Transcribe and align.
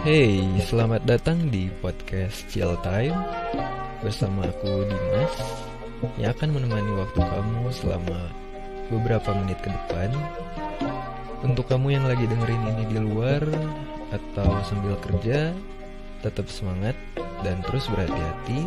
Hey, 0.00 0.42
selamat 0.66 1.06
datang 1.06 1.46
di 1.54 1.70
podcast 1.78 2.50
Chill 2.50 2.74
Time 2.82 3.14
bersama 4.02 4.50
aku 4.50 4.88
Dimas 4.90 5.34
yang 6.18 6.34
akan 6.34 6.50
menemani 6.50 6.90
waktu 6.98 7.20
kamu 7.22 7.70
selama 7.70 8.18
beberapa 8.90 9.30
menit 9.38 9.62
ke 9.62 9.70
depan. 9.70 10.10
Untuk 11.46 11.70
kamu 11.70 11.94
yang 11.94 12.10
lagi 12.10 12.26
dengerin 12.26 12.74
ini 12.74 12.84
di 12.90 12.98
luar 12.98 13.46
atau 14.10 14.50
sambil 14.66 14.98
kerja, 14.98 15.54
tetap 16.26 16.50
semangat 16.50 16.98
dan 17.46 17.62
terus 17.70 17.86
berhati-hati. 17.86 18.66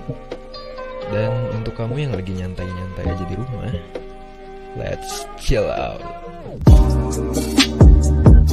Dan 1.12 1.32
untuk 1.60 1.76
kamu 1.76 2.08
yang 2.08 2.14
lagi 2.16 2.32
nyantai-nyantai 2.32 3.04
aja 3.04 3.26
di 3.28 3.36
rumah, 3.36 3.74
let's 4.80 5.28
chill 5.44 5.68
out. 5.68 6.00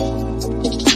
Thank 0.00 0.80
you. 0.82 0.89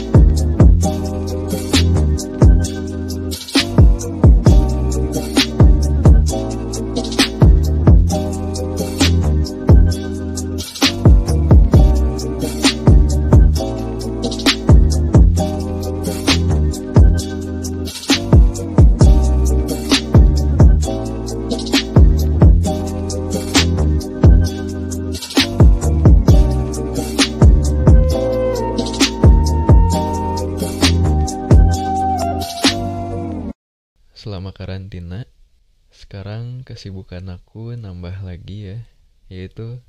Yaitu 39.31 39.81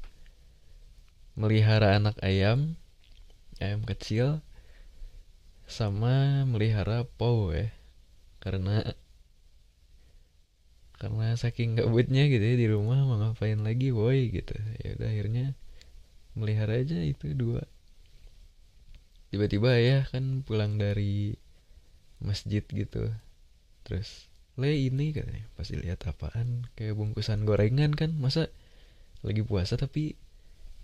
melihara 1.36 2.00
anak 2.00 2.16
ayam, 2.24 2.80
ayam 3.60 3.84
kecil, 3.84 4.40
sama 5.68 6.46
melihara 6.48 7.04
pau 7.18 7.52
ya. 7.52 7.72
Karena 8.40 8.96
karena 10.96 11.36
saking 11.36 11.76
gabutnya 11.76 12.24
gitu 12.24 12.40
ya 12.40 12.56
di 12.56 12.68
rumah 12.72 13.04
mau 13.04 13.20
ngapain 13.20 13.60
lagi 13.60 13.92
woi 13.92 14.32
gitu. 14.32 14.56
Ya 14.80 14.96
udah 14.96 15.08
akhirnya 15.12 15.46
melihara 16.32 16.80
aja 16.80 16.96
itu 17.04 17.36
dua. 17.36 17.64
Tiba-tiba 19.28 19.76
ya 19.76 20.08
kan 20.08 20.40
pulang 20.46 20.80
dari 20.80 21.36
masjid 22.20 22.64
gitu 22.64 23.12
terus 23.84 24.26
le 24.56 24.72
ini 24.72 25.12
katanya 25.12 25.44
pas 25.54 25.68
dilihat 25.68 26.00
apaan 26.08 26.66
kayak 26.74 26.96
bungkusan 26.96 27.44
gorengan 27.44 27.92
kan 27.92 28.16
masa 28.16 28.48
lagi 29.26 29.42
puasa 29.42 29.74
tapi 29.74 30.14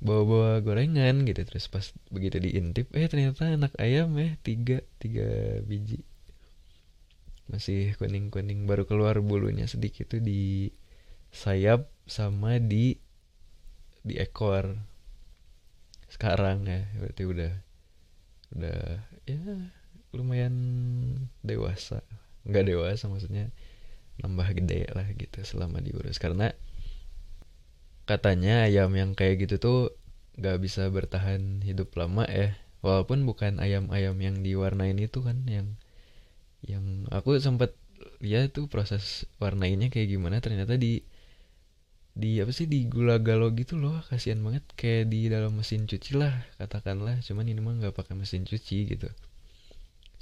bawa-bawa 0.03 0.59
gorengan 0.61 1.23
gitu. 1.25 1.47
Terus 1.47 1.71
pas 1.71 1.87
begitu 2.11 2.43
diintip 2.43 2.91
eh 2.93 3.07
ternyata 3.07 3.47
anak 3.47 3.73
ayam 3.79 4.13
eh 4.19 4.35
tiga 4.43 4.83
tiga 4.99 5.63
biji. 5.63 6.03
Masih 7.47 7.95
kuning 7.97 8.35
kuning 8.35 8.67
baru 8.67 8.85
keluar 8.85 9.19
bulunya 9.23 9.71
sedikit 9.71 10.11
tuh 10.11 10.21
di 10.21 10.75
sayap 11.31 11.87
sama 12.05 12.59
di 12.59 12.99
di 14.03 14.19
ekor. 14.19 14.75
Sekarang 16.11 16.67
ya 16.67 16.83
berarti 16.99 17.23
udah 17.25 17.53
udah 18.59 18.81
ya 19.25 19.39
lumayan 20.13 20.55
dewasa. 21.41 22.03
Nggak 22.45 22.65
dewasa 22.69 23.07
maksudnya 23.07 23.55
nambah 24.21 24.51
gede 24.53 24.91
lah 24.93 25.07
gitu 25.15 25.41
selama 25.47 25.81
diurus. 25.81 26.19
Karena 26.21 26.53
katanya 28.09 28.67
ayam 28.67 28.91
yang 28.95 29.15
kayak 29.19 29.47
gitu 29.47 29.57
tuh 29.63 29.79
nggak 30.39 30.59
bisa 30.65 30.89
bertahan 30.89 31.61
hidup 31.63 31.93
lama 31.95 32.25
ya 32.27 32.57
walaupun 32.83 33.23
bukan 33.29 33.63
ayam-ayam 33.63 34.19
yang 34.19 34.43
diwarnain 34.43 34.99
itu 34.99 35.23
kan 35.23 35.45
yang 35.47 35.79
yang 36.63 37.07
aku 37.11 37.39
sempat 37.39 37.75
lihat 38.23 38.55
tuh 38.55 38.67
proses 38.67 39.27
warnainnya 39.39 39.91
kayak 39.91 40.15
gimana. 40.15 40.39
Ternyata 40.43 40.79
di 40.79 41.03
di 42.13 42.45
apa 42.45 42.53
sih 42.53 42.69
di 42.69 42.87
gula 42.87 43.19
galo 43.23 43.51
gitu 43.55 43.79
loh. 43.79 43.99
Kasihan 44.07 44.43
banget 44.43 44.67
kayak 44.79 45.11
di 45.11 45.31
dalam 45.31 45.55
mesin 45.59 45.87
cuci 45.87 46.19
lah 46.19 46.35
katakanlah. 46.59 47.19
Cuman 47.23 47.47
ini 47.51 47.61
mah 47.63 47.79
nggak 47.79 47.95
pakai 47.95 48.15
mesin 48.19 48.47
cuci 48.47 48.79
gitu. 48.95 49.09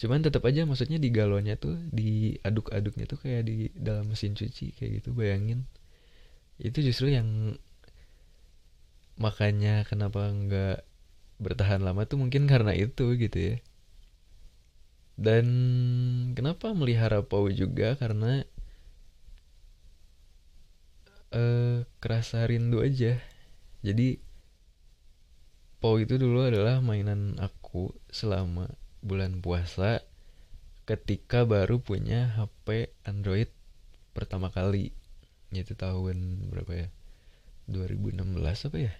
Cuman 0.00 0.24
tetap 0.24 0.40
aja 0.48 0.64
maksudnya 0.64 0.96
di 0.96 1.12
galonnya 1.12 1.60
tuh 1.60 1.76
diaduk-aduknya 1.92 3.04
tuh 3.04 3.20
kayak 3.20 3.42
di 3.44 3.68
dalam 3.76 4.08
mesin 4.08 4.32
cuci 4.32 4.76
kayak 4.76 5.04
gitu 5.04 5.12
bayangin. 5.12 5.68
Itu 6.56 6.80
justru 6.80 7.12
yang 7.12 7.56
makanya 9.20 9.84
kenapa 9.84 10.32
nggak 10.32 10.80
bertahan 11.36 11.84
lama 11.84 12.08
tuh 12.08 12.16
mungkin 12.16 12.48
karena 12.48 12.72
itu 12.72 13.20
gitu 13.20 13.36
ya. 13.36 13.56
Dan 15.20 15.46
kenapa 16.32 16.72
melihara 16.72 17.20
pau 17.20 17.44
juga? 17.52 18.00
Karena 18.00 18.40
eh 21.36 21.84
kerasa 22.00 22.48
rindu 22.48 22.80
aja. 22.80 23.20
Jadi 23.84 24.16
pau 25.84 26.00
itu 26.00 26.16
dulu 26.16 26.48
adalah 26.48 26.80
mainan 26.80 27.36
aku 27.36 27.92
selama 28.08 28.72
bulan 29.04 29.44
puasa 29.44 30.00
ketika 30.88 31.44
baru 31.44 31.84
punya 31.84 32.32
HP 32.40 32.88
Android 33.04 33.52
pertama 34.16 34.48
kali. 34.48 34.96
Yaitu 35.52 35.76
tahun 35.76 36.48
berapa 36.48 36.72
ya? 36.72 36.88
2016 37.68 38.66
apa 38.66 38.78
ya 38.80 38.92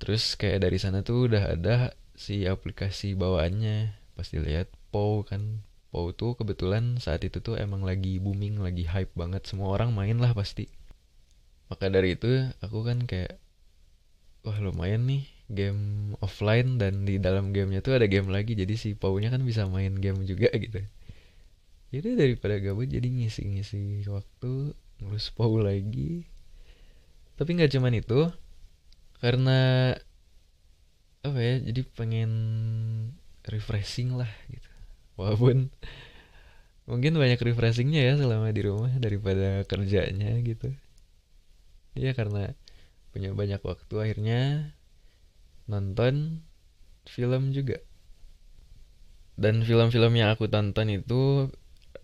terus 0.00 0.34
kayak 0.34 0.64
dari 0.64 0.80
sana 0.80 1.04
tuh 1.04 1.28
udah 1.28 1.54
ada 1.54 1.92
si 2.16 2.48
aplikasi 2.48 3.14
bawaannya. 3.14 3.94
Pasti 4.16 4.40
lihat 4.40 4.72
POW 4.90 5.28
kan. 5.28 5.62
POW 5.92 6.16
tuh 6.16 6.32
kebetulan 6.34 6.96
saat 6.98 7.22
itu 7.22 7.38
tuh 7.44 7.60
emang 7.60 7.84
lagi 7.84 8.16
booming 8.16 8.58
lagi 8.60 8.88
hype 8.88 9.12
banget. 9.12 9.44
Semua 9.44 9.76
orang 9.76 9.92
main 9.92 10.16
lah 10.16 10.32
pasti. 10.32 10.66
Maka 11.70 11.86
dari 11.86 12.18
itu 12.18 12.28
aku 12.64 12.82
kan 12.82 13.06
kayak 13.06 13.38
wah 14.42 14.56
lumayan 14.58 15.04
nih 15.06 15.28
game 15.50 16.14
offline 16.24 16.78
dan 16.78 17.04
di 17.04 17.20
dalam 17.20 17.52
gamenya 17.52 17.84
tuh 17.84 17.94
ada 18.00 18.08
game 18.08 18.32
lagi. 18.32 18.56
Jadi 18.56 18.74
si 18.74 18.88
Pau-nya 18.96 19.28
kan 19.30 19.44
bisa 19.44 19.68
main 19.68 19.96
game 20.00 20.24
juga 20.24 20.50
gitu. 20.64 20.82
Jadi 21.90 22.08
daripada 22.14 22.56
gabut 22.62 22.86
jadi 22.86 23.06
ngisi-ngisi 23.06 24.06
waktu 24.06 24.74
ngurus 25.02 25.34
Pau 25.34 25.58
lagi. 25.58 26.28
Tapi 27.34 27.50
nggak 27.56 27.72
cuman 27.72 27.98
itu 27.98 28.30
karena 29.20 29.92
apa 31.20 31.36
ya 31.36 31.60
jadi 31.60 31.84
pengen 31.92 32.32
refreshing 33.44 34.16
lah 34.16 34.28
gitu. 34.48 34.70
Walaupun 35.20 35.68
mungkin 36.88 37.12
banyak 37.14 37.38
refreshingnya 37.38 38.02
ya 38.02 38.14
selama 38.16 38.50
di 38.50 38.62
rumah 38.64 38.92
daripada 38.96 39.62
kerjanya 39.68 40.40
gitu. 40.40 40.72
Ya 41.94 42.16
karena 42.16 42.56
punya 43.12 43.36
banyak 43.36 43.60
waktu 43.60 43.94
akhirnya 44.00 44.72
nonton 45.68 46.40
film 47.04 47.52
juga. 47.52 47.84
Dan 49.40 49.64
film-film 49.64 50.20
yang 50.20 50.36
aku 50.36 50.52
tonton 50.52 50.88
itu 50.92 51.48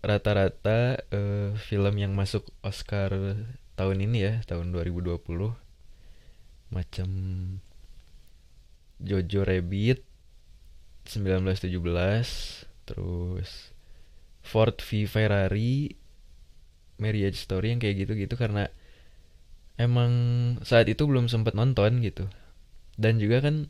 rata-rata 0.01 1.01
uh, 1.13 1.53
film 1.57 1.93
yang 1.97 2.13
masuk 2.13 2.45
Oscar 2.65 3.13
tahun 3.77 3.97
ini 4.09 4.17
ya 4.25 4.33
tahun 4.45 4.73
2020 4.73 5.66
macam 6.73 7.09
Jojo 8.97 9.45
Rabbit 9.45 10.01
1917 11.07 11.77
terus 12.87 13.71
Ford 14.43 14.75
v 14.79 14.89
Ferrari 15.07 15.95
Marriage 16.97 17.37
Story 17.37 17.75
yang 17.75 17.79
kayak 17.83 18.07
gitu-gitu 18.07 18.35
karena 18.35 18.71
emang 19.77 20.11
saat 20.65 20.89
itu 20.89 21.05
belum 21.05 21.29
sempat 21.29 21.53
nonton 21.53 22.01
gitu. 22.01 22.25
Dan 22.97 23.21
juga 23.21 23.45
kan 23.45 23.69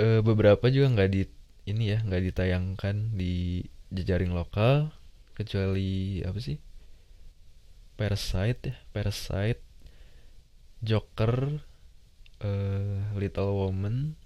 e, 0.00 0.24
beberapa 0.24 0.72
juga 0.72 0.96
nggak 0.96 1.10
di 1.12 1.22
ini 1.68 1.92
ya 1.92 1.98
nggak 2.00 2.22
ditayangkan 2.32 3.12
di 3.14 3.66
jejaring 3.92 4.32
lokal. 4.32 4.90
Kecuali 5.36 6.20
apa 6.24 6.38
sih? 6.40 6.56
Parasite 7.96 8.72
ya 8.72 8.76
Parasite 8.96 9.71
Joker 10.82 11.62
uh, 12.42 12.98
Little 13.14 13.54
Woman 13.54 14.18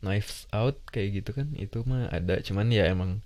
Knives 0.00 0.46
Out 0.54 0.78
kayak 0.92 1.24
gitu 1.24 1.30
kan 1.34 1.50
itu 1.58 1.82
mah 1.82 2.08
ada. 2.12 2.38
Cuman 2.44 2.70
ya 2.70 2.86
emang 2.86 3.24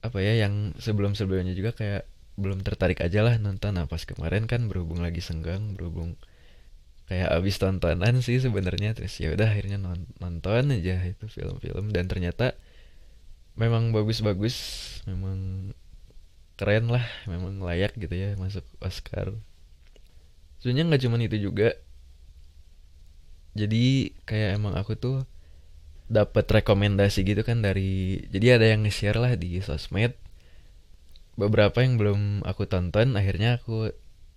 apa 0.00 0.16
ya 0.24 0.48
yang 0.48 0.72
sebelum 0.80 1.12
sebelumnya 1.12 1.52
juga 1.52 1.76
kayak 1.76 2.08
belum 2.40 2.64
tertarik 2.64 3.04
aja 3.04 3.20
lah 3.20 3.36
nonton. 3.36 3.76
Nah 3.76 3.84
pas 3.84 4.00
kemarin 4.08 4.48
kan 4.48 4.64
berhubung 4.70 5.04
lagi 5.04 5.20
senggang 5.20 5.76
berhubung 5.76 6.16
kayak 7.10 7.28
abis 7.36 7.60
tontonan 7.60 8.24
sih 8.24 8.40
sebenarnya. 8.40 8.96
Terus 8.96 9.20
ya 9.20 9.34
udah 9.36 9.52
akhirnya 9.52 9.76
nonton 10.22 10.64
aja 10.72 10.96
itu 11.04 11.26
film-film. 11.28 11.92
Dan 11.92 12.08
ternyata 12.08 12.56
memang 13.58 13.92
bagus-bagus 13.92 14.56
memang 15.04 15.70
keren 16.56 16.88
lah 16.88 17.04
memang 17.24 17.60
layak 17.60 17.96
gitu 17.96 18.12
ya 18.14 18.36
masuk 18.36 18.64
Oscar 18.80 19.32
sebenarnya 20.60 20.84
nggak 20.92 21.02
cuma 21.08 21.16
itu 21.18 21.38
juga. 21.40 21.74
Jadi 23.56 24.14
kayak 24.28 24.62
emang 24.62 24.78
aku 24.78 24.94
tuh 24.94 25.26
dapat 26.06 26.46
rekomendasi 26.46 27.22
gitu 27.22 27.42
kan 27.42 27.62
dari 27.62 28.22
jadi 28.30 28.60
ada 28.60 28.66
yang 28.70 28.86
nge-share 28.86 29.18
lah 29.18 29.32
di 29.34 29.58
sosmed. 29.58 30.14
Beberapa 31.34 31.80
yang 31.82 31.96
belum 31.96 32.46
aku 32.46 32.68
tonton 32.68 33.16
akhirnya 33.16 33.58
aku 33.58 33.90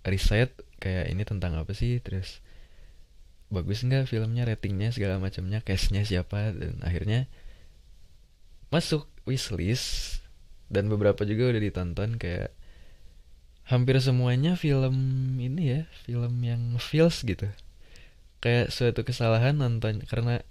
riset 0.07 0.55
kayak 0.79 1.11
ini 1.11 1.23
tentang 1.23 1.55
apa 1.55 1.71
sih 1.75 1.99
terus 2.03 2.43
bagus 3.53 3.85
nggak 3.85 4.09
filmnya 4.09 4.49
ratingnya 4.49 4.89
segala 4.89 5.21
macamnya 5.21 5.61
cashnya 5.61 6.01
siapa 6.03 6.51
dan 6.55 6.81
akhirnya 6.81 7.29
masuk 8.73 9.05
wishlist. 9.29 10.19
Dan 10.73 10.89
beberapa 10.89 11.21
juga 11.21 11.53
udah 11.53 11.61
ditonton 11.61 12.17
kayak 12.17 12.49
hampir 13.63 13.95
semuanya 14.04 14.60
film 14.60 14.95
ini 15.39 15.62
ya 15.80 15.81
film 16.04 16.44
yang 16.44 16.75
feels 16.80 17.24
gitu. 17.24 17.48
Kayak 18.44 18.75
suatu 18.75 19.07
kesalahan 19.07 19.56
nonton 19.56 20.04
karena 20.04 20.44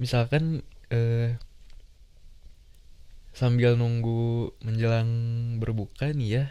misalkan 0.00 0.64
eh, 0.88 1.36
sambil 3.32 3.76
nunggu 3.76 4.52
menjelang 4.60 5.08
berbuka 5.60 6.12
nih 6.12 6.28
ya 6.28 6.44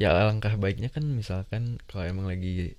ya 0.00 0.08
alangkah 0.16 0.56
baiknya 0.56 0.88
kan 0.88 1.04
misalkan 1.04 1.76
kalau 1.84 2.08
emang 2.08 2.28
lagi 2.28 2.76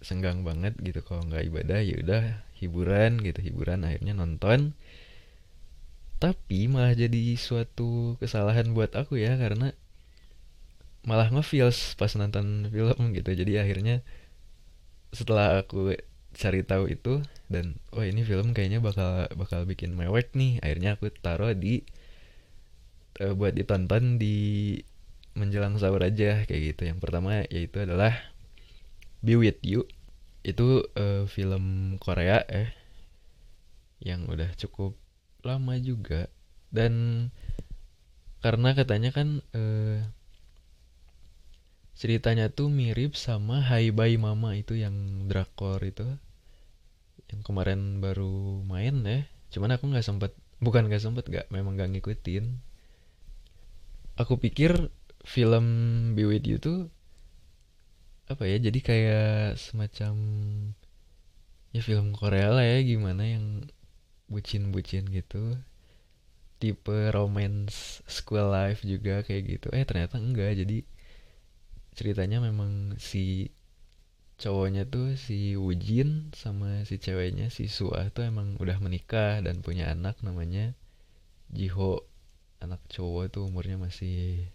senggang 0.00 0.40
banget 0.44 0.76
gitu 0.80 1.04
kalau 1.04 1.24
nggak 1.28 1.48
ibadah 1.52 1.80
ya 1.84 1.96
udah 2.00 2.22
hiburan 2.56 3.20
gitu 3.20 3.40
hiburan 3.44 3.84
akhirnya 3.84 4.16
nonton. 4.16 4.72
Tapi 6.16 6.64
malah 6.72 6.96
jadi 6.96 7.36
suatu 7.36 8.16
kesalahan 8.16 8.72
buat 8.72 8.96
aku 8.96 9.20
ya 9.20 9.36
karena 9.36 9.76
malah 11.06 11.30
ngefeels 11.30 11.94
pas 11.94 12.10
nonton 12.18 12.66
film 12.68 13.14
gitu 13.14 13.30
jadi 13.32 13.62
akhirnya 13.62 14.02
setelah 15.14 15.62
aku 15.62 15.94
cari 16.36 16.66
tahu 16.66 16.92
itu 16.92 17.22
dan 17.48 17.78
oh 17.94 18.04
ini 18.04 18.26
film 18.26 18.52
kayaknya 18.52 18.82
bakal 18.82 19.30
bakal 19.38 19.62
bikin 19.64 19.94
mewek 19.94 20.34
nih 20.34 20.60
akhirnya 20.60 20.98
aku 20.98 21.08
taruh 21.22 21.54
di 21.56 21.86
uh, 23.22 23.32
buat 23.32 23.56
ditonton 23.56 24.20
di 24.20 24.76
menjelang 25.36 25.76
sahur 25.76 26.00
aja 26.00 26.42
kayak 26.48 26.74
gitu. 26.74 26.82
Yang 26.88 26.98
pertama 27.04 27.44
yaitu 27.52 27.84
adalah 27.84 28.16
Be 29.20 29.36
With 29.36 29.60
You. 29.60 29.84
Itu 30.42 30.88
uh, 30.96 31.28
film 31.28 31.96
Korea 32.00 32.42
eh 32.48 32.72
yang 34.00 34.28
udah 34.28 34.52
cukup 34.60 34.96
lama 35.40 35.80
juga 35.80 36.28
dan 36.68 37.26
karena 38.44 38.76
katanya 38.76 39.10
kan 39.10 39.40
uh, 39.56 40.04
ceritanya 41.96 42.52
tuh 42.52 42.68
mirip 42.68 43.16
sama 43.16 43.64
Hai 43.64 43.88
Bye 43.88 44.20
Mama 44.20 44.52
itu 44.52 44.76
yang 44.76 45.26
drakor 45.32 45.80
itu 45.80 46.04
yang 47.32 47.40
kemarin 47.42 47.98
baru 48.04 48.62
main 48.62 49.02
ya. 49.02 49.24
Cuman 49.50 49.74
aku 49.74 49.88
nggak 49.90 50.04
sempet 50.04 50.36
bukan 50.60 50.86
nggak 50.92 51.02
sempet 51.02 51.24
gak 51.26 51.48
memang 51.48 51.80
gak 51.80 51.90
ngikutin. 51.96 52.60
Aku 54.20 54.36
pikir 54.36 54.92
film 55.24 55.66
Be 56.14 56.28
With 56.28 56.44
You 56.44 56.60
tuh 56.60 56.92
apa 58.26 58.42
ya 58.44 58.58
jadi 58.58 58.78
kayak 58.82 59.56
semacam 59.56 60.14
ya 61.70 61.80
film 61.80 62.10
Korea 62.12 62.50
lah 62.50 62.64
ya 62.66 62.82
gimana 62.84 63.24
yang 63.24 63.66
bucin-bucin 64.28 65.08
gitu. 65.08 65.56
Tipe 66.56 67.12
romance 67.12 68.00
school 68.08 68.48
life 68.48 68.84
juga 68.84 69.24
kayak 69.24 69.42
gitu. 69.48 69.68
Eh 69.72 69.84
ternyata 69.84 70.16
enggak 70.16 70.56
jadi 70.56 70.84
ceritanya 71.96 72.44
memang 72.44 72.92
si 73.00 73.48
cowoknya 74.36 74.84
tuh 74.84 75.16
si 75.16 75.56
Wujin 75.56 76.28
sama 76.36 76.84
si 76.84 77.00
ceweknya 77.00 77.48
si 77.48 77.72
Suah 77.72 78.12
tuh 78.12 78.28
emang 78.28 78.60
udah 78.60 78.76
menikah 78.84 79.40
dan 79.40 79.64
punya 79.64 79.88
anak 79.88 80.20
namanya 80.20 80.76
Jiho. 81.48 82.04
Anak 82.60 82.80
cowok 82.88 83.32
tuh 83.32 83.42
umurnya 83.48 83.80
masih 83.80 84.48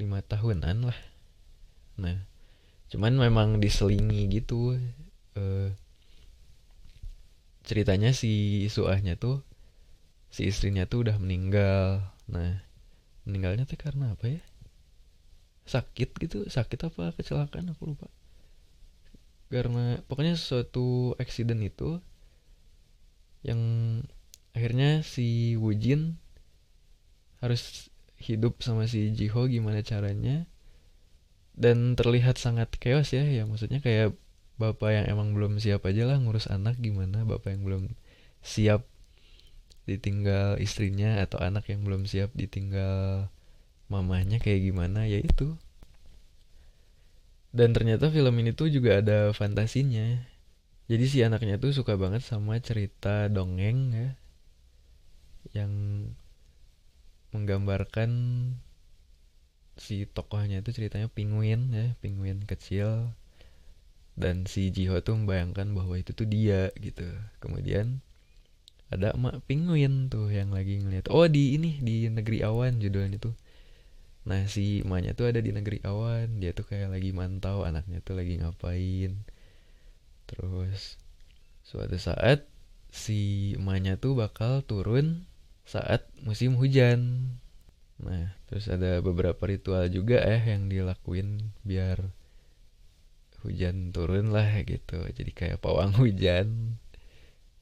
lima 0.00 0.24
tahunan 0.24 0.88
lah. 0.88 1.00
Nah 2.00 2.16
cuman 2.90 3.14
memang 3.20 3.62
diselingi 3.62 4.26
gitu 4.32 4.74
uh, 5.36 5.68
ceritanya 7.62 8.10
si 8.16 8.66
suahnya 8.66 9.14
tuh 9.14 9.44
si 10.32 10.48
istrinya 10.48 10.88
tuh 10.88 11.04
udah 11.04 11.16
meninggal. 11.20 12.08
Nah 12.24 12.64
meninggalnya 13.28 13.68
tuh 13.68 13.76
karena 13.76 14.16
apa 14.16 14.40
ya 14.40 14.42
sakit 15.70 16.10
gitu 16.18 16.38
sakit 16.50 16.90
apa 16.90 17.14
kecelakaan 17.14 17.70
aku 17.70 17.94
lupa. 17.94 18.10
Karena 19.50 20.02
pokoknya 20.06 20.34
suatu 20.34 21.14
accident 21.22 21.62
itu 21.62 22.02
yang 23.46 23.60
akhirnya 24.52 25.06
si 25.06 25.54
Wujin 25.54 26.18
harus 27.40 27.88
hidup 28.20 28.60
sama 28.60 28.84
si 28.84 29.14
Jiho 29.16 29.48
gimana 29.48 29.80
caranya 29.80 30.44
dan 31.56 31.96
terlihat 31.96 32.36
sangat 32.36 32.76
chaos 32.76 33.16
ya 33.16 33.24
ya 33.24 33.48
maksudnya 33.48 33.80
kayak 33.80 34.12
bapak 34.60 34.92
yang 34.92 35.06
emang 35.08 35.32
belum 35.32 35.56
siap 35.56 35.88
aja 35.88 36.04
lah 36.04 36.20
ngurus 36.20 36.52
anak 36.52 36.76
gimana 36.76 37.24
bapak 37.24 37.56
yang 37.56 37.64
belum 37.64 37.84
siap 38.44 38.84
ditinggal 39.88 40.60
istrinya 40.60 41.24
atau 41.24 41.40
anak 41.40 41.64
yang 41.72 41.80
belum 41.80 42.04
siap 42.04 42.28
ditinggal 42.36 43.32
mamanya 43.90 44.38
kayak 44.38 44.70
gimana 44.70 45.04
ya 45.04 45.18
itu. 45.18 45.58
Dan 47.50 47.74
ternyata 47.74 48.14
film 48.14 48.38
ini 48.38 48.54
tuh 48.54 48.70
juga 48.70 49.02
ada 49.02 49.34
fantasinya. 49.34 50.22
Jadi 50.86 51.04
si 51.10 51.18
anaknya 51.26 51.58
tuh 51.58 51.74
suka 51.74 51.98
banget 51.98 52.22
sama 52.22 52.62
cerita 52.62 53.26
dongeng 53.26 53.90
ya. 53.90 54.08
Yang 55.50 55.72
menggambarkan 57.34 58.10
si 59.74 60.06
tokohnya 60.06 60.62
itu 60.62 60.70
ceritanya 60.70 61.10
penguin 61.10 61.74
ya. 61.74 61.98
Penguin 61.98 62.46
kecil. 62.46 63.10
Dan 64.14 64.46
si 64.46 64.70
Jiho 64.70 65.02
tuh 65.02 65.18
membayangkan 65.18 65.74
bahwa 65.74 65.98
itu 65.98 66.14
tuh 66.14 66.30
dia 66.30 66.70
gitu. 66.78 67.06
Kemudian 67.42 67.98
ada 68.94 69.10
emak 69.14 69.42
penguin 69.50 70.06
tuh 70.06 70.30
yang 70.30 70.54
lagi 70.54 70.78
ngeliat. 70.78 71.10
Oh 71.10 71.26
di 71.26 71.58
ini 71.58 71.82
di 71.82 72.06
negeri 72.06 72.46
awan 72.46 72.78
judulnya 72.78 73.18
tuh 73.18 73.34
nah 74.28 74.44
si 74.46 74.84
emaknya 74.84 75.16
tuh 75.16 75.32
ada 75.32 75.40
di 75.40 75.50
negeri 75.50 75.80
awan 75.84 76.38
dia 76.38 76.52
tuh 76.52 76.68
kayak 76.68 76.92
lagi 76.92 77.10
mantau 77.16 77.64
anaknya 77.64 78.04
tuh 78.04 78.20
lagi 78.20 78.36
ngapain 78.36 79.16
terus 80.28 81.00
suatu 81.64 81.96
saat 81.96 82.44
si 82.90 83.52
emaknya 83.56 83.96
tuh 83.96 84.18
bakal 84.18 84.60
turun 84.66 85.30
saat 85.70 86.02
musim 86.26 86.58
hujan. 86.58 87.30
Nah, 88.02 88.34
terus 88.50 88.66
ada 88.66 88.98
beberapa 88.98 89.38
ritual 89.46 89.86
juga 89.86 90.18
eh 90.26 90.42
yang 90.42 90.66
dilakuin 90.66 91.54
biar 91.62 92.10
hujan 93.46 93.94
turun 93.94 94.34
lah 94.34 94.66
gitu. 94.66 94.98
Jadi 95.14 95.30
kayak 95.30 95.62
pawang 95.62 95.94
hujan. 96.02 96.74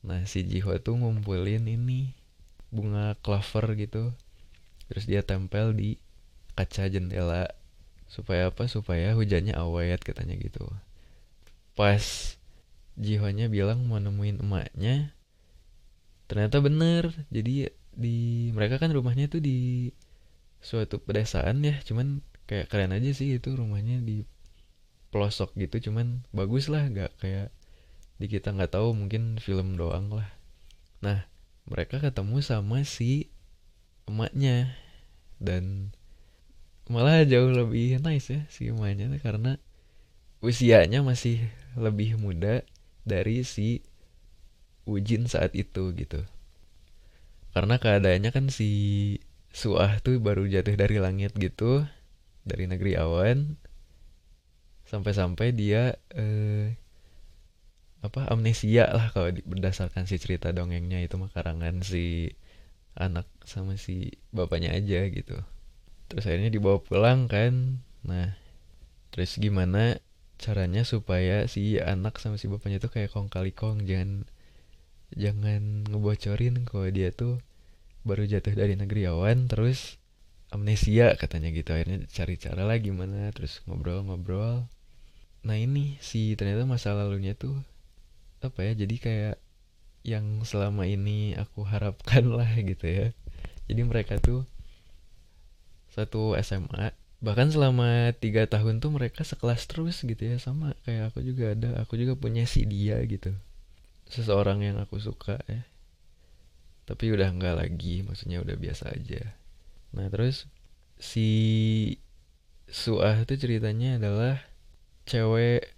Nah, 0.00 0.24
si 0.24 0.48
Jiho 0.48 0.72
tuh 0.80 0.96
ngumpulin 0.96 1.68
ini 1.68 2.16
bunga 2.72 3.12
clover 3.20 3.76
gitu. 3.76 4.16
Terus 4.88 5.04
dia 5.04 5.20
tempel 5.20 5.76
di 5.76 6.00
kaca 6.58 6.90
jendela 6.90 7.54
supaya 8.10 8.50
apa? 8.50 8.66
Supaya 8.66 9.14
hujannya 9.14 9.54
awet 9.54 10.02
katanya 10.02 10.34
gitu. 10.34 10.66
Pas 11.78 12.34
Jihonya 12.98 13.46
bilang 13.46 13.86
mau 13.86 14.02
nemuin 14.02 14.42
emaknya, 14.42 15.14
ternyata 16.26 16.58
bener. 16.58 17.14
Jadi 17.30 17.70
di 17.94 18.50
mereka 18.50 18.82
kan 18.82 18.90
rumahnya 18.90 19.30
tuh 19.30 19.38
di 19.38 19.90
suatu 20.58 20.98
pedesaan 20.98 21.62
ya 21.62 21.78
cuman 21.86 22.22
kayak 22.50 22.70
keren 22.70 22.94
aja 22.94 23.10
sih 23.14 23.38
itu 23.38 23.54
rumahnya 23.54 24.02
di 24.02 24.26
pelosok 25.14 25.54
gitu 25.58 25.90
cuman 25.90 26.26
bagus 26.34 26.70
lah 26.70 26.86
gak 26.90 27.14
kayak 27.22 27.54
di 28.18 28.26
kita 28.26 28.50
nggak 28.50 28.74
tahu 28.74 28.94
mungkin 28.94 29.38
film 29.38 29.78
doang 29.78 30.10
lah 30.10 30.28
nah 30.98 31.30
mereka 31.70 32.02
ketemu 32.02 32.42
sama 32.42 32.82
si 32.82 33.30
emaknya 34.10 34.74
dan 35.38 35.94
malah 36.88 37.24
jauh 37.28 37.52
lebih 37.52 38.00
nice 38.00 38.32
ya 38.32 38.40
si 38.48 38.72
emaknya 38.72 39.12
karena 39.20 39.60
usianya 40.40 41.04
masih 41.04 41.44
lebih 41.76 42.16
muda 42.16 42.64
dari 43.04 43.44
si 43.44 43.84
Ujin 44.88 45.28
saat 45.28 45.52
itu 45.52 45.92
gitu. 45.92 46.24
Karena 47.52 47.76
keadaannya 47.76 48.32
kan 48.32 48.48
si 48.48 48.70
Suah 49.52 50.00
tuh 50.00 50.16
baru 50.16 50.48
jatuh 50.48 50.76
dari 50.80 50.96
langit 50.96 51.36
gitu 51.36 51.84
dari 52.48 52.64
negeri 52.64 52.96
awan. 52.96 53.60
Sampai-sampai 54.88 55.52
dia 55.52 56.00
eh, 56.16 56.72
apa 58.00 58.32
amnesia 58.32 58.88
lah 58.88 59.12
kalau 59.12 59.28
berdasarkan 59.44 60.08
si 60.08 60.16
cerita 60.16 60.56
dongengnya 60.56 61.04
itu 61.04 61.20
mah 61.20 61.28
karangan 61.34 61.84
si 61.84 62.32
anak 62.96 63.28
sama 63.44 63.76
si 63.76 64.16
bapaknya 64.32 64.72
aja 64.72 65.04
gitu 65.10 65.42
terus 66.08 66.24
akhirnya 66.24 66.50
dibawa 66.52 66.80
pulang 66.80 67.28
kan. 67.30 67.84
Nah 68.04 68.34
terus 69.12 69.36
gimana 69.36 70.00
caranya 70.38 70.82
supaya 70.86 71.44
si 71.50 71.76
anak 71.82 72.22
sama 72.22 72.38
si 72.40 72.46
bapaknya 72.46 72.78
tuh 72.80 72.92
kayak 72.92 73.12
kong 73.12 73.28
kali 73.28 73.52
kong? 73.52 73.84
Jangan 73.84 74.24
jangan 75.14 75.88
ngebocorin 75.88 76.64
kalau 76.68 76.88
dia 76.92 77.12
tuh 77.12 77.40
baru 78.04 78.24
jatuh 78.24 78.54
dari 78.56 78.76
negeri 78.76 79.08
awan 79.08 79.48
terus 79.52 80.00
amnesia 80.48 81.12
katanya 81.20 81.52
gitu. 81.52 81.76
Akhirnya 81.76 82.04
cari 82.08 82.34
cara 82.40 82.64
lah 82.64 82.78
gimana 82.80 83.28
terus 83.36 83.60
ngobrol-ngobrol. 83.68 84.64
Nah 85.44 85.56
ini 85.56 86.00
si 86.00 86.34
ternyata 86.34 86.64
masa 86.64 86.96
lalunya 86.96 87.36
tuh 87.36 87.56
apa 88.38 88.62
ya 88.62 88.72
jadi 88.78 88.96
kayak 88.96 89.36
yang 90.06 90.46
selama 90.46 90.86
ini 90.86 91.34
aku 91.34 91.66
harapkan 91.66 92.24
lah 92.38 92.48
gitu 92.56 92.86
ya. 92.88 93.06
Jadi 93.68 93.82
mereka 93.84 94.16
tuh 94.16 94.48
satu 95.98 96.38
SMA 96.38 96.94
bahkan 97.18 97.50
selama 97.50 98.14
tiga 98.14 98.46
tahun 98.46 98.78
tuh 98.78 98.94
mereka 98.94 99.26
sekelas 99.26 99.66
terus 99.66 100.06
gitu 100.06 100.22
ya 100.22 100.38
sama 100.38 100.78
kayak 100.86 101.10
aku 101.10 101.26
juga 101.26 101.54
ada. 101.54 101.82
Aku 101.82 101.98
juga 101.98 102.14
punya 102.14 102.46
si 102.46 102.62
dia 102.62 103.02
gitu. 103.02 103.34
Seseorang 104.06 104.62
yang 104.62 104.78
aku 104.78 105.02
suka 105.02 105.42
ya. 105.50 105.66
Tapi 106.86 107.12
udah 107.12 107.28
enggak 107.28 107.58
lagi 107.58 108.06
maksudnya 108.06 108.38
udah 108.40 108.54
biasa 108.54 108.94
aja. 108.94 109.34
Nah 109.92 110.06
terus 110.08 110.46
si 110.98 111.28
Suah 112.68 113.24
tuh 113.24 113.40
ceritanya 113.40 113.96
adalah 113.96 114.44
cewek 115.08 115.72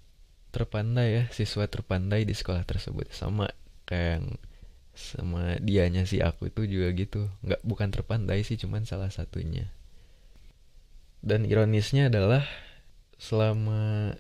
terpandai 0.51 1.09
ya 1.15 1.25
siswa 1.31 1.71
terpandai 1.71 2.27
di 2.27 2.35
sekolah 2.35 2.67
tersebut. 2.67 3.09
Sama 3.15 3.49
kayak 3.89 4.21
yang 4.21 4.27
sama 4.93 5.57
dianya 5.63 6.05
si 6.05 6.21
aku 6.21 6.53
itu 6.53 6.69
juga 6.69 6.93
gitu. 6.93 7.33
Nggak 7.47 7.63
bukan 7.65 7.89
terpandai 7.95 8.45
sih 8.45 8.61
cuman 8.61 8.85
salah 8.85 9.09
satunya 9.09 9.71
dan 11.21 11.45
ironisnya 11.45 12.09
adalah 12.09 12.45
selama 13.21 14.17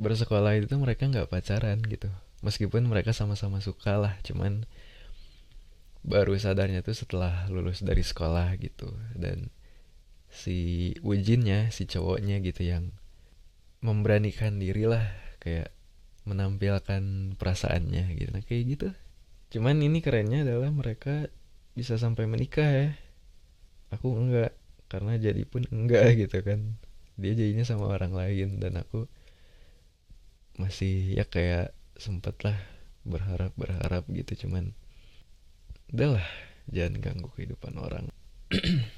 bersekolah 0.00 0.56
itu 0.56 0.72
mereka 0.80 1.04
nggak 1.04 1.28
pacaran 1.28 1.80
gitu. 1.84 2.08
Meskipun 2.40 2.88
mereka 2.88 3.12
sama-sama 3.12 3.60
suka 3.60 4.00
lah 4.00 4.16
cuman 4.24 4.64
baru 6.00 6.32
sadarnya 6.40 6.80
tuh 6.80 6.96
setelah 6.96 7.44
lulus 7.52 7.84
dari 7.84 8.00
sekolah 8.00 8.56
gitu. 8.56 8.88
Dan 9.12 9.52
si 10.32 10.90
Wujinnya 11.04 11.68
si 11.68 11.84
cowoknya 11.84 12.40
gitu 12.40 12.64
yang 12.64 12.96
memberanikan 13.84 14.56
diri 14.56 14.88
lah 14.88 15.04
kayak 15.44 15.68
menampilkan 16.24 17.36
perasaannya 17.36 18.16
gitu. 18.16 18.30
Nah 18.32 18.40
kayak 18.40 18.64
gitu. 18.72 18.88
Cuman 19.52 19.84
ini 19.84 20.00
kerennya 20.00 20.48
adalah 20.48 20.72
mereka 20.72 21.28
bisa 21.76 22.00
sampai 22.00 22.24
menikah 22.24 22.70
ya. 22.72 22.88
Aku 23.92 24.16
enggak 24.16 24.56
karena 24.90 25.16
jadi 25.16 25.42
pun 25.46 25.64
enggak 25.70 26.12
gitu 26.26 26.42
kan. 26.42 26.76
Dia 27.20 27.32
jadinya 27.38 27.64
sama 27.64 27.88
orang 27.88 28.12
lain 28.12 28.58
dan 28.58 28.80
aku 28.82 29.06
masih 30.58 31.16
ya 31.16 31.24
kayak 31.24 31.72
sempet 31.96 32.36
lah 32.44 32.58
berharap 33.06 33.56
berharap 33.56 34.04
gitu 34.12 34.44
cuman 34.44 34.76
udahlah 35.94 36.26
jangan 36.68 37.00
ganggu 37.00 37.28
kehidupan 37.32 37.74
orang. 37.80 38.10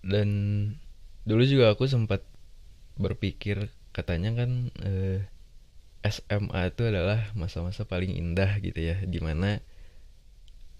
Dan 0.00 0.28
dulu 1.28 1.44
juga 1.44 1.76
aku 1.76 1.84
sempat 1.84 2.24
berpikir 2.96 3.68
katanya 3.92 4.32
kan 4.32 4.72
eh, 4.80 5.28
SMA 6.00 6.72
itu 6.72 6.88
adalah 6.88 7.28
masa-masa 7.36 7.84
paling 7.84 8.16
indah 8.16 8.56
gitu 8.64 8.80
ya 8.80 8.96
di 9.04 9.20
mana 9.20 9.60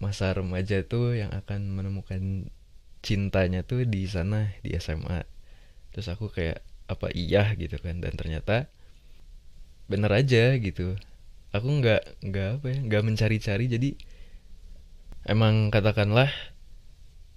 masa 0.01 0.33
remaja 0.33 0.81
tuh 0.81 1.13
yang 1.13 1.29
akan 1.29 1.77
menemukan 1.77 2.49
cintanya 3.01 3.65
tuh 3.65 3.85
di 3.89 4.05
sana 4.05 4.53
di 4.61 4.77
SMA 4.77 5.25
terus 5.91 6.07
aku 6.07 6.31
kayak 6.31 6.63
apa 6.91 7.07
iya? 7.15 7.55
gitu 7.55 7.79
kan. 7.79 8.03
Dan 8.03 8.19
ternyata 8.19 8.67
bener 9.87 10.11
aja 10.11 10.55
gitu. 10.59 10.99
Aku 11.55 11.67
nggak 11.67 12.23
nggak 12.23 12.47
apa 12.59 12.65
ya 12.67 12.77
nggak 12.83 13.03
mencari-cari. 13.07 13.65
Jadi 13.71 13.89
emang 15.27 15.71
katakanlah 15.71 16.31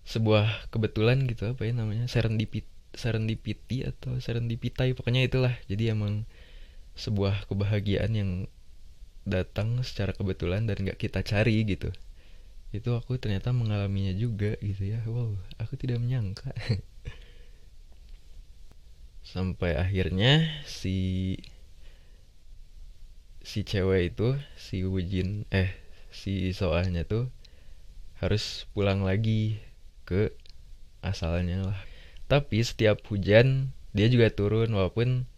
sebuah 0.05 0.69
kebetulan 0.69 1.25
gitu 1.31 1.49
apa 1.49 1.65
ya 1.65 1.73
namanya 1.73 2.05
serendipity 2.11 2.69
serendipity 2.95 3.83
atau 3.83 4.19
serendipitai 4.19 4.95
pokoknya 4.95 5.27
itulah. 5.27 5.55
Jadi 5.71 5.91
emang 5.91 6.27
sebuah 6.95 7.51
kebahagiaan 7.51 8.13
yang 8.15 8.31
datang 9.27 9.83
secara 9.83 10.15
kebetulan 10.15 10.69
dan 10.69 10.85
nggak 10.85 11.01
kita 11.01 11.25
cari 11.25 11.65
gitu 11.65 11.91
itu 12.75 12.91
aku 12.91 13.15
ternyata 13.23 13.55
mengalaminya 13.55 14.11
juga 14.19 14.59
gitu 14.59 14.83
ya. 14.83 14.99
Wow 15.07 15.39
aku 15.63 15.79
tidak 15.79 16.03
menyangka. 16.03 16.51
Sampai 19.23 19.79
akhirnya 19.79 20.51
si 20.67 21.39
si 23.47 23.63
cewek 23.63 24.17
itu 24.17 24.35
si 24.59 24.83
Wujin 24.83 25.47
eh 25.55 25.71
si 26.11 26.51
soalnya 26.51 27.07
tuh 27.07 27.31
harus 28.19 28.67
pulang 28.75 29.07
lagi 29.07 29.63
ke 30.03 30.35
asalnya 30.99 31.63
lah. 31.63 31.79
Tapi 32.27 32.59
setiap 32.67 33.07
hujan 33.07 33.71
dia 33.95 34.11
juga 34.11 34.35
turun 34.35 34.75
walaupun 34.75 35.31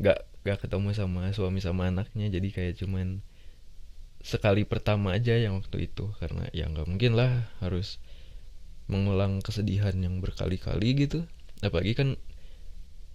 nggak 0.00 0.18
nggak 0.48 0.58
ketemu 0.64 0.96
sama 0.96 1.28
suami 1.36 1.60
sama 1.60 1.92
anaknya. 1.92 2.32
Jadi 2.32 2.48
kayak 2.56 2.80
cuman 2.80 3.20
sekali 4.20 4.68
pertama 4.68 5.16
aja 5.16 5.36
yang 5.36 5.60
waktu 5.60 5.90
itu. 5.90 6.12
Karena 6.20 6.48
ya 6.52 6.68
nggak 6.68 6.88
mungkin 6.88 7.16
lah 7.16 7.50
harus 7.60 8.00
mengulang 8.90 9.40
kesedihan 9.40 9.94
yang 9.98 10.20
berkali-kali 10.20 10.96
gitu. 10.96 11.24
Apalagi 11.60 11.94
kan 11.96 12.08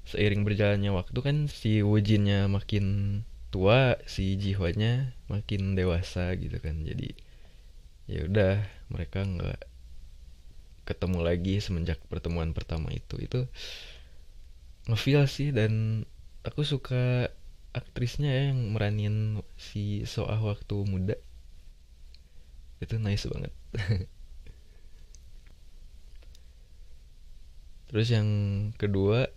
seiring 0.06 0.46
berjalannya 0.46 0.94
waktu 0.94 1.20
kan 1.20 1.38
si 1.50 1.82
Wujinnya 1.82 2.46
makin 2.46 3.20
tua 3.50 3.98
si 4.06 4.38
Jihwanya 4.38 5.18
makin 5.32 5.74
dewasa 5.74 6.34
gitu 6.38 6.58
kan. 6.62 6.86
Jadi 6.86 7.16
ya 8.06 8.30
udah 8.30 8.62
mereka 8.94 9.26
nggak 9.26 9.60
ketemu 10.86 11.20
lagi 11.26 11.58
semenjak 11.60 11.98
pertemuan 12.06 12.54
pertama 12.54 12.94
itu. 12.94 13.18
Itu 13.18 13.50
ngefeel 14.86 15.26
sih 15.26 15.50
dan 15.50 16.06
aku 16.46 16.62
suka 16.62 17.34
aktrisnya 17.76 18.32
ya 18.32 18.56
yang 18.56 18.72
meranin 18.72 19.44
si 19.60 20.08
Soah 20.08 20.40
waktu 20.40 20.88
muda. 20.88 21.20
Itu 22.80 22.96
nice 23.04 23.28
banget. 23.28 23.52
Terus 27.92 28.08
yang 28.08 28.30
kedua 28.80 29.28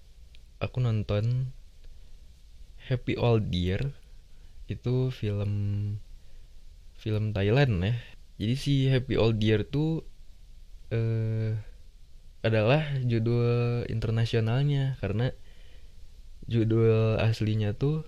aku 0.62 0.78
nonton 0.78 1.50
Happy 2.86 3.18
Old 3.18 3.50
Year. 3.50 3.90
Itu 4.70 5.10
film 5.10 5.52
film 6.94 7.34
Thailand 7.34 7.82
ya. 7.82 7.94
Jadi 8.38 8.54
si 8.54 8.86
Happy 8.86 9.18
Old 9.18 9.42
Year 9.42 9.66
tuh 9.66 10.06
eh, 10.94 11.58
adalah 12.46 12.86
judul 13.02 13.82
internasionalnya. 13.90 14.94
Karena 15.02 15.34
judul 16.48 17.20
aslinya 17.20 17.76
tuh 17.76 18.06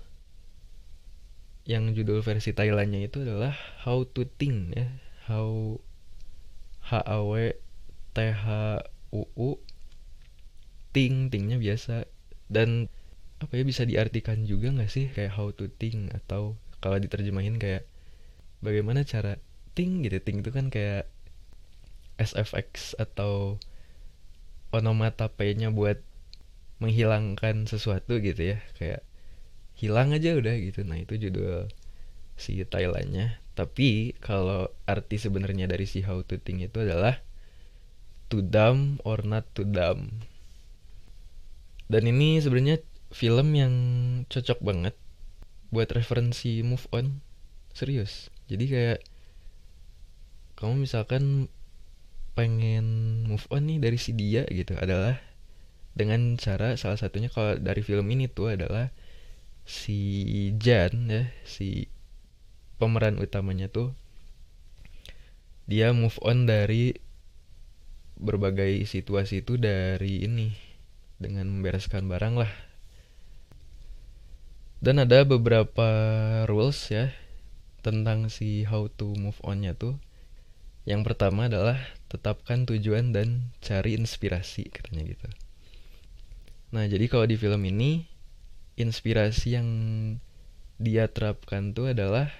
yang 1.68 1.92
judul 1.92 2.24
versi 2.24 2.56
Thailandnya 2.56 3.04
itu 3.04 3.22
adalah 3.22 3.52
How 3.84 4.04
to 4.16 4.24
Think 4.26 4.74
ya. 4.76 4.88
How 5.28 5.78
H 6.80 6.90
A 7.04 7.18
W 7.20 7.52
T 8.16 8.18
H 8.32 8.46
U 9.12 9.22
U 9.36 9.50
Think 10.90 11.30
Thinknya 11.30 11.60
biasa. 11.60 12.08
Dan 12.50 12.90
apa 13.40 13.56
ya 13.56 13.64
bisa 13.64 13.88
diartikan 13.88 14.44
juga 14.44 14.72
nggak 14.72 14.90
sih 14.90 15.06
kayak 15.12 15.36
How 15.36 15.52
to 15.54 15.68
Think 15.70 16.12
atau 16.16 16.56
kalau 16.80 16.96
diterjemahin 16.96 17.60
kayak 17.60 17.84
bagaimana 18.64 19.04
cara 19.04 19.36
think 19.76 20.08
gitu. 20.08 20.18
Think 20.20 20.44
itu 20.44 20.50
kan 20.52 20.72
kayak 20.72 21.08
SFX 22.20 22.96
atau 23.00 23.56
onomatope-nya 24.70 25.72
buat 25.72 26.04
menghilangkan 26.80 27.68
sesuatu 27.68 28.20
gitu 28.20 28.56
ya. 28.56 28.58
Kayak 28.76 29.04
hilang 29.80 30.12
aja 30.12 30.36
udah 30.36 30.54
gitu. 30.60 30.84
Nah 30.84 31.00
itu 31.00 31.16
judul 31.16 31.72
si 32.36 32.60
Thailandnya. 32.68 33.40
Tapi 33.56 34.12
kalau 34.20 34.68
arti 34.84 35.16
sebenarnya 35.16 35.64
dari 35.64 35.88
si 35.88 36.04
How 36.04 36.20
to 36.28 36.36
Think 36.36 36.68
itu 36.68 36.84
adalah 36.84 37.24
to 38.28 38.44
dumb 38.44 39.00
or 39.08 39.24
not 39.24 39.48
to 39.56 39.64
dumb. 39.64 40.20
Dan 41.88 42.06
ini 42.06 42.38
sebenarnya 42.38 42.84
film 43.10 43.56
yang 43.56 43.74
cocok 44.28 44.60
banget 44.62 44.94
buat 45.72 45.88
referensi 45.90 46.60
move 46.60 46.84
on. 46.92 47.24
Serius. 47.72 48.28
Jadi 48.46 48.64
kayak 48.68 49.00
kamu 50.60 50.84
misalkan 50.84 51.48
pengen 52.36 52.86
move 53.26 53.48
on 53.50 53.66
nih 53.66 53.82
dari 53.82 53.98
si 53.98 54.14
dia 54.14 54.46
gitu 54.46 54.76
adalah 54.78 55.18
dengan 55.98 56.38
cara 56.38 56.78
salah 56.78 56.94
satunya 56.94 57.26
kalau 57.26 57.58
dari 57.58 57.82
film 57.82 58.06
ini 58.14 58.30
tuh 58.30 58.54
adalah 58.54 58.94
si 59.70 60.50
Jan 60.58 61.06
ya 61.06 61.30
si 61.46 61.86
pemeran 62.82 63.22
utamanya 63.22 63.70
tuh 63.70 63.94
dia 65.70 65.94
move 65.94 66.18
on 66.26 66.50
dari 66.50 66.98
berbagai 68.18 68.82
situasi 68.90 69.46
itu 69.46 69.54
dari 69.54 70.26
ini 70.26 70.50
dengan 71.22 71.46
membereskan 71.46 72.10
barang 72.10 72.42
lah. 72.42 72.50
Dan 74.82 74.98
ada 74.98 75.22
beberapa 75.22 75.88
rules 76.50 76.90
ya 76.90 77.14
tentang 77.86 78.26
si 78.34 78.66
how 78.66 78.90
to 78.90 79.14
move 79.14 79.38
onnya 79.46 79.78
tuh. 79.78 79.94
Yang 80.82 81.14
pertama 81.14 81.46
adalah 81.46 81.78
tetapkan 82.10 82.66
tujuan 82.66 83.14
dan 83.14 83.54
cari 83.62 83.94
inspirasi 83.94 84.74
katanya 84.74 85.06
gitu. 85.06 85.30
Nah 86.74 86.82
jadi 86.90 87.06
kalau 87.06 87.30
di 87.30 87.38
film 87.38 87.62
ini 87.62 88.09
inspirasi 88.80 89.60
yang 89.60 89.68
dia 90.80 91.06
terapkan 91.12 91.76
tuh 91.76 91.92
adalah 91.92 92.32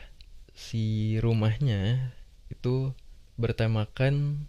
si 0.57 1.17
rumahnya 1.21 2.13
itu 2.49 2.97
bertemakan 3.37 4.45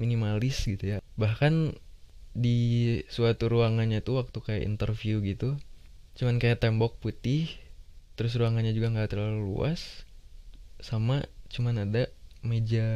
minimalis 0.00 0.64
gitu 0.64 0.96
ya. 0.96 0.98
Bahkan 1.16 1.76
di 2.30 2.58
suatu 3.10 3.50
ruangannya 3.50 4.00
tuh 4.06 4.22
waktu 4.22 4.38
kayak 4.38 4.62
interview 4.62 5.18
gitu 5.20 5.58
cuman 6.14 6.38
kayak 6.38 6.62
tembok 6.62 6.94
putih 7.02 7.50
terus 8.14 8.38
ruangannya 8.38 8.70
juga 8.70 8.92
nggak 8.94 9.10
terlalu 9.16 9.50
luas 9.50 10.06
sama 10.78 11.26
cuman 11.50 11.88
ada 11.88 12.06
meja 12.44 12.86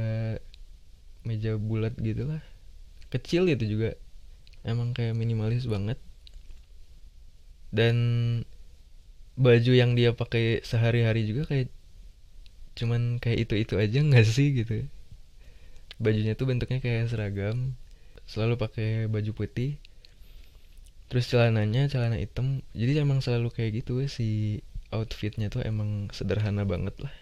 meja 1.25 1.57
bulat 1.57 1.97
gitu 1.99 2.29
lah. 2.29 2.43
Kecil 3.11 3.49
itu 3.51 3.65
juga 3.65 3.97
emang 4.63 4.93
kayak 4.95 5.17
minimalis 5.17 5.67
banget 5.67 5.99
dan 7.75 7.97
baju 9.35 9.73
yang 9.75 9.99
dia 9.99 10.15
pakai 10.15 10.63
sehari-hari 10.63 11.27
juga 11.27 11.51
kayak 11.51 11.69
cuman 12.79 13.19
kayak 13.19 13.51
itu 13.51 13.55
itu 13.67 13.75
aja 13.75 13.99
nggak 13.99 14.27
sih 14.27 14.55
gitu. 14.55 14.87
Bajunya 15.99 16.39
tuh 16.39 16.47
bentuknya 16.47 16.79
kayak 16.79 17.11
seragam 17.11 17.75
selalu 18.31 18.55
pakai 18.63 19.11
baju 19.11 19.35
putih. 19.35 19.75
Terus 21.11 21.27
celananya 21.27 21.91
celana 21.91 22.17
hitam. 22.17 22.63
Jadi 22.73 23.03
emang 23.03 23.19
selalu 23.19 23.51
kayak 23.51 23.85
gitu 23.85 24.07
si 24.07 24.63
outfitnya 24.95 25.51
tuh 25.51 25.67
emang 25.67 26.09
sederhana 26.15 26.63
banget 26.63 26.95
lah. 27.03 27.15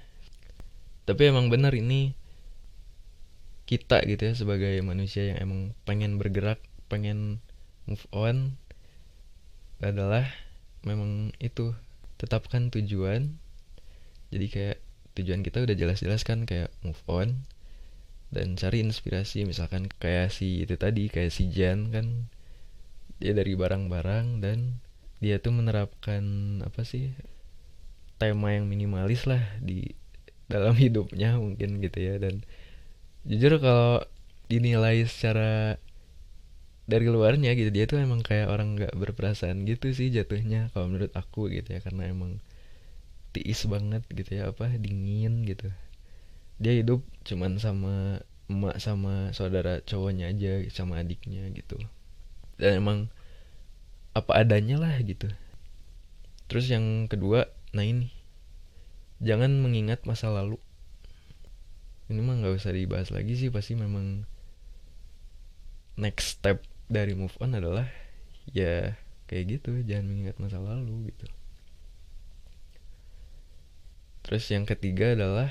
Tapi 1.09 1.33
emang 1.33 1.49
benar 1.49 1.73
ini 1.73 2.13
kita 3.65 4.05
gitu 4.05 4.29
ya 4.29 4.35
sebagai 4.37 4.77
manusia 4.85 5.33
yang 5.33 5.39
emang 5.49 5.61
pengen 5.89 6.21
bergerak 6.21 6.61
pengen 6.93 7.41
move 7.89 8.05
on 8.13 8.61
adalah 9.81 10.29
memang 10.83 11.35
itu 11.39 11.75
tetapkan 12.19 12.71
tujuan. 12.71 13.39
Jadi 14.33 14.47
kayak 14.49 14.79
tujuan 15.19 15.45
kita 15.45 15.61
udah 15.63 15.77
jelas-jelas 15.77 16.25
kan 16.25 16.49
kayak 16.49 16.73
move 16.81 17.01
on 17.11 17.47
dan 18.33 18.55
cari 18.57 18.81
inspirasi. 18.83 19.45
Misalkan 19.45 19.91
kayak 20.01 20.33
si 20.33 20.65
itu 20.65 20.75
tadi 20.79 21.11
kayak 21.11 21.31
si 21.35 21.51
Jan 21.53 21.91
kan 21.93 22.31
dia 23.23 23.37
dari 23.37 23.55
barang-barang 23.55 24.43
dan 24.43 24.83
dia 25.23 25.39
tuh 25.39 25.55
menerapkan 25.55 26.23
apa 26.67 26.83
sih 26.83 27.15
tema 28.19 28.55
yang 28.55 28.67
minimalis 28.67 29.27
lah 29.31 29.43
di 29.63 29.95
dalam 30.51 30.75
hidupnya 30.83 31.39
mungkin 31.39 31.79
gitu 31.79 31.99
ya. 31.99 32.15
Dan 32.19 32.43
jujur 33.27 33.59
kalau 33.63 34.03
dinilai 34.51 35.07
secara 35.07 35.79
dari 36.93 37.09
luarnya 37.09 37.57
gitu. 37.57 37.73
Dia 37.73 37.89
tuh 37.89 38.05
emang 38.05 38.21
kayak 38.21 38.53
orang 38.53 38.77
nggak 38.77 38.93
berperasaan 38.93 39.65
gitu 39.65 39.97
sih 39.97 40.13
jatuhnya 40.13 40.69
kalau 40.77 40.93
menurut 40.93 41.17
aku 41.17 41.49
gitu 41.49 41.73
ya. 41.73 41.81
Karena 41.81 42.13
emang 42.13 42.45
tiis 43.33 43.65
banget 43.65 44.05
gitu 44.13 44.37
ya 44.37 44.53
apa 44.53 44.69
dingin 44.77 45.49
gitu. 45.49 45.73
Dia 46.61 46.77
hidup 46.77 47.01
cuman 47.25 47.57
sama 47.57 48.21
emak 48.53 48.77
sama 48.77 49.33
saudara 49.33 49.81
cowoknya 49.89 50.29
aja 50.29 50.61
sama 50.69 51.01
adiknya 51.01 51.49
gitu. 51.57 51.81
Dan 52.61 52.85
emang 52.85 52.99
apa 54.13 54.45
adanya 54.45 54.77
lah 54.77 54.93
gitu. 55.01 55.33
Terus 56.53 56.69
yang 56.69 57.09
kedua 57.09 57.49
nah 57.73 57.89
ini. 57.89 58.13
Jangan 59.25 59.65
mengingat 59.65 60.05
masa 60.05 60.29
lalu. 60.29 60.61
Ini 62.13 62.21
mah 62.21 62.45
nggak 62.45 62.61
usah 62.61 62.77
dibahas 62.77 63.09
lagi 63.09 63.33
sih 63.39 63.49
pasti 63.49 63.73
memang 63.73 64.29
next 65.97 66.37
step 66.37 66.61
dari 66.93 67.17
move 67.17 67.33
on 67.41 67.57
adalah 67.57 67.89
ya 68.53 68.93
kayak 69.33 69.59
gitu 69.59 69.81
jangan 69.89 70.13
mengingat 70.13 70.37
masa 70.37 70.61
lalu 70.61 71.09
gitu. 71.09 71.25
Terus 74.23 74.45
yang 74.53 74.69
ketiga 74.69 75.17
adalah 75.17 75.51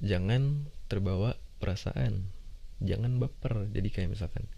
jangan 0.00 0.66
terbawa 0.88 1.36
perasaan. 1.60 2.32
Jangan 2.82 3.20
baper. 3.20 3.68
Jadi 3.70 3.88
kayak 3.92 4.16
misalkan 4.16 4.48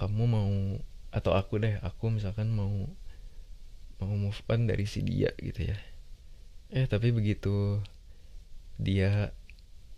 kamu 0.00 0.24
mau 0.24 0.52
atau 1.08 1.32
aku 1.36 1.60
deh 1.60 1.80
aku 1.80 2.12
misalkan 2.12 2.52
mau 2.52 2.88
mau 3.98 4.14
move 4.14 4.40
on 4.48 4.66
dari 4.66 4.88
si 4.88 5.04
dia 5.04 5.30
gitu 5.38 5.68
ya. 5.68 5.78
Eh 6.72 6.88
tapi 6.88 7.12
begitu 7.12 7.84
dia 8.80 9.36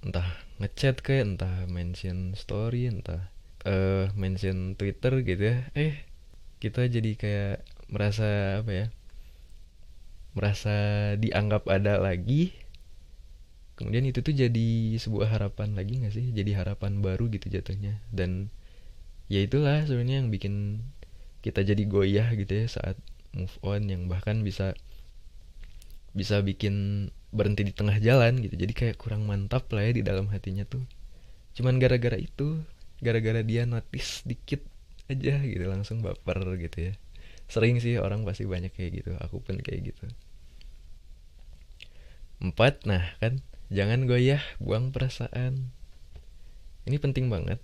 entah 0.00 0.26
ngechat 0.58 1.04
kayak 1.04 1.36
entah 1.36 1.68
mention 1.68 2.32
story 2.32 2.88
entah 2.88 3.28
uh, 3.66 4.12
mention 4.16 4.76
twitter 4.76 5.20
gitu 5.24 5.42
ya. 5.42 5.68
Eh 5.76 6.04
kita 6.60 6.86
jadi 6.86 7.16
kayak 7.16 7.56
merasa 7.90 8.60
apa 8.62 8.70
ya? 8.72 8.86
Merasa 10.36 10.76
dianggap 11.18 11.66
ada 11.66 11.98
lagi. 11.98 12.54
Kemudian 13.74 14.04
itu 14.04 14.20
tuh 14.20 14.36
jadi 14.36 15.00
sebuah 15.00 15.40
harapan 15.40 15.72
lagi 15.72 16.04
gak 16.04 16.12
sih? 16.12 16.36
Jadi 16.36 16.52
harapan 16.52 17.00
baru 17.00 17.32
gitu 17.32 17.48
jatuhnya. 17.48 17.96
Dan 18.12 18.52
ya 19.32 19.40
itulah 19.40 19.82
sebenarnya 19.88 20.20
yang 20.20 20.28
bikin 20.28 20.84
kita 21.40 21.64
jadi 21.64 21.80
goyah 21.88 22.28
gitu 22.36 22.52
ya 22.52 22.66
saat 22.68 23.00
move 23.32 23.56
on 23.64 23.88
yang 23.88 24.04
bahkan 24.12 24.44
bisa 24.44 24.76
bisa 26.12 26.44
bikin 26.44 27.08
berhenti 27.30 27.62
di 27.64 27.72
tengah 27.72 27.96
jalan 28.02 28.42
gitu. 28.42 28.54
Jadi 28.58 28.72
kayak 28.76 28.96
kurang 29.00 29.24
mantap 29.24 29.70
lah 29.72 29.86
ya 29.86 29.92
di 29.96 30.02
dalam 30.04 30.28
hatinya 30.28 30.66
tuh. 30.66 30.84
Cuman 31.56 31.78
gara-gara 31.80 32.18
itu 32.18 32.60
gara-gara 33.00 33.40
dia 33.40 33.64
notice 33.64 34.22
dikit 34.28 34.64
aja 35.10 35.42
gitu 35.42 35.64
langsung 35.66 36.04
baper 36.04 36.38
gitu 36.60 36.92
ya. 36.92 36.94
Sering 37.50 37.82
sih 37.82 37.98
orang 37.98 38.22
pasti 38.22 38.46
banyak 38.46 38.70
kayak 38.70 39.02
gitu 39.02 39.10
aku 39.18 39.42
pun 39.42 39.58
kayak 39.58 39.90
gitu. 39.90 40.06
Empat 42.40 42.86
nah 42.86 43.02
kan 43.18 43.42
jangan 43.68 44.06
goyah 44.06 44.40
buang 44.62 44.94
perasaan. 44.94 45.72
Ini 46.86 46.96
penting 47.02 47.28
banget. 47.28 47.58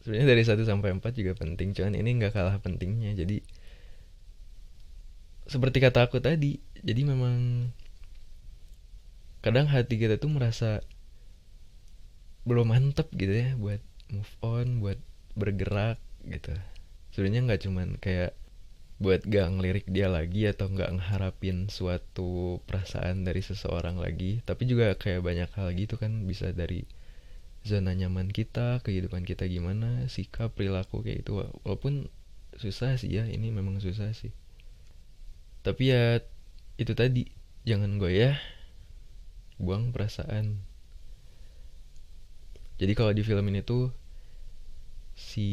Sebenarnya 0.00 0.32
dari 0.32 0.42
1 0.46 0.64
sampai 0.64 0.96
4 0.96 1.12
juga 1.12 1.36
penting 1.36 1.76
cuman 1.76 1.92
ini 1.98 2.16
nggak 2.16 2.32
kalah 2.32 2.56
pentingnya. 2.62 3.12
Jadi 3.12 3.44
seperti 5.50 5.82
kata 5.82 6.06
aku 6.06 6.22
tadi 6.22 6.62
jadi 6.78 7.02
memang 7.04 7.68
kadang 9.42 9.66
hati 9.66 9.98
kita 9.98 10.16
tuh 10.20 10.30
merasa 10.30 10.78
belum 12.46 12.70
mantep 12.70 13.10
gitu 13.18 13.34
ya 13.34 13.58
buat 13.58 13.82
move 14.14 14.34
on 14.42 14.82
buat 14.82 14.98
bergerak 15.34 15.98
gitu. 16.26 16.54
Sebenarnya 17.14 17.42
nggak 17.50 17.62
cuman 17.66 17.88
kayak 17.98 18.34
buat 19.00 19.24
gak 19.24 19.48
ngelirik 19.56 19.88
dia 19.88 20.12
lagi 20.12 20.44
atau 20.44 20.68
nggak 20.68 20.92
ngeharapin 21.00 21.72
suatu 21.72 22.60
perasaan 22.68 23.24
dari 23.24 23.40
seseorang 23.40 23.96
lagi 23.96 24.44
tapi 24.44 24.68
juga 24.68 24.92
kayak 24.92 25.24
banyak 25.24 25.50
hal 25.56 25.72
gitu 25.72 25.96
kan 25.96 26.28
bisa 26.28 26.52
dari 26.52 26.84
zona 27.64 27.96
nyaman 27.96 28.28
kita 28.28 28.84
kehidupan 28.84 29.24
kita 29.24 29.48
gimana 29.48 30.04
sikap 30.12 30.52
perilaku 30.52 31.00
kayak 31.00 31.24
itu 31.24 31.32
walaupun 31.64 32.12
susah 32.60 32.96
sih 33.00 33.08
ya 33.08 33.24
ini 33.24 33.48
memang 33.48 33.80
susah 33.80 34.12
sih. 34.12 34.36
Tapi 35.64 35.92
ya 35.92 36.20
itu 36.80 36.92
tadi 36.96 37.28
jangan 37.68 38.00
ya 38.08 38.36
buang 39.60 39.92
perasaan. 39.92 40.60
Jadi 42.80 42.92
kalau 42.96 43.12
di 43.12 43.20
film 43.20 43.44
ini 43.52 43.60
tuh 43.60 43.92
si 45.20 45.48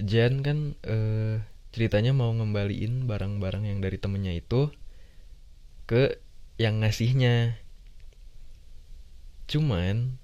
Jan 0.00 0.46
kan 0.46 0.78
uh, 0.86 1.42
ceritanya 1.74 2.14
mau 2.14 2.30
ngembaliin 2.30 3.10
barang-barang 3.10 3.66
yang 3.66 3.82
dari 3.82 3.98
temennya 3.98 4.38
itu 4.38 4.70
ke 5.90 6.22
yang 6.56 6.80
ngasihnya. 6.80 7.58
Cuman 9.50 10.16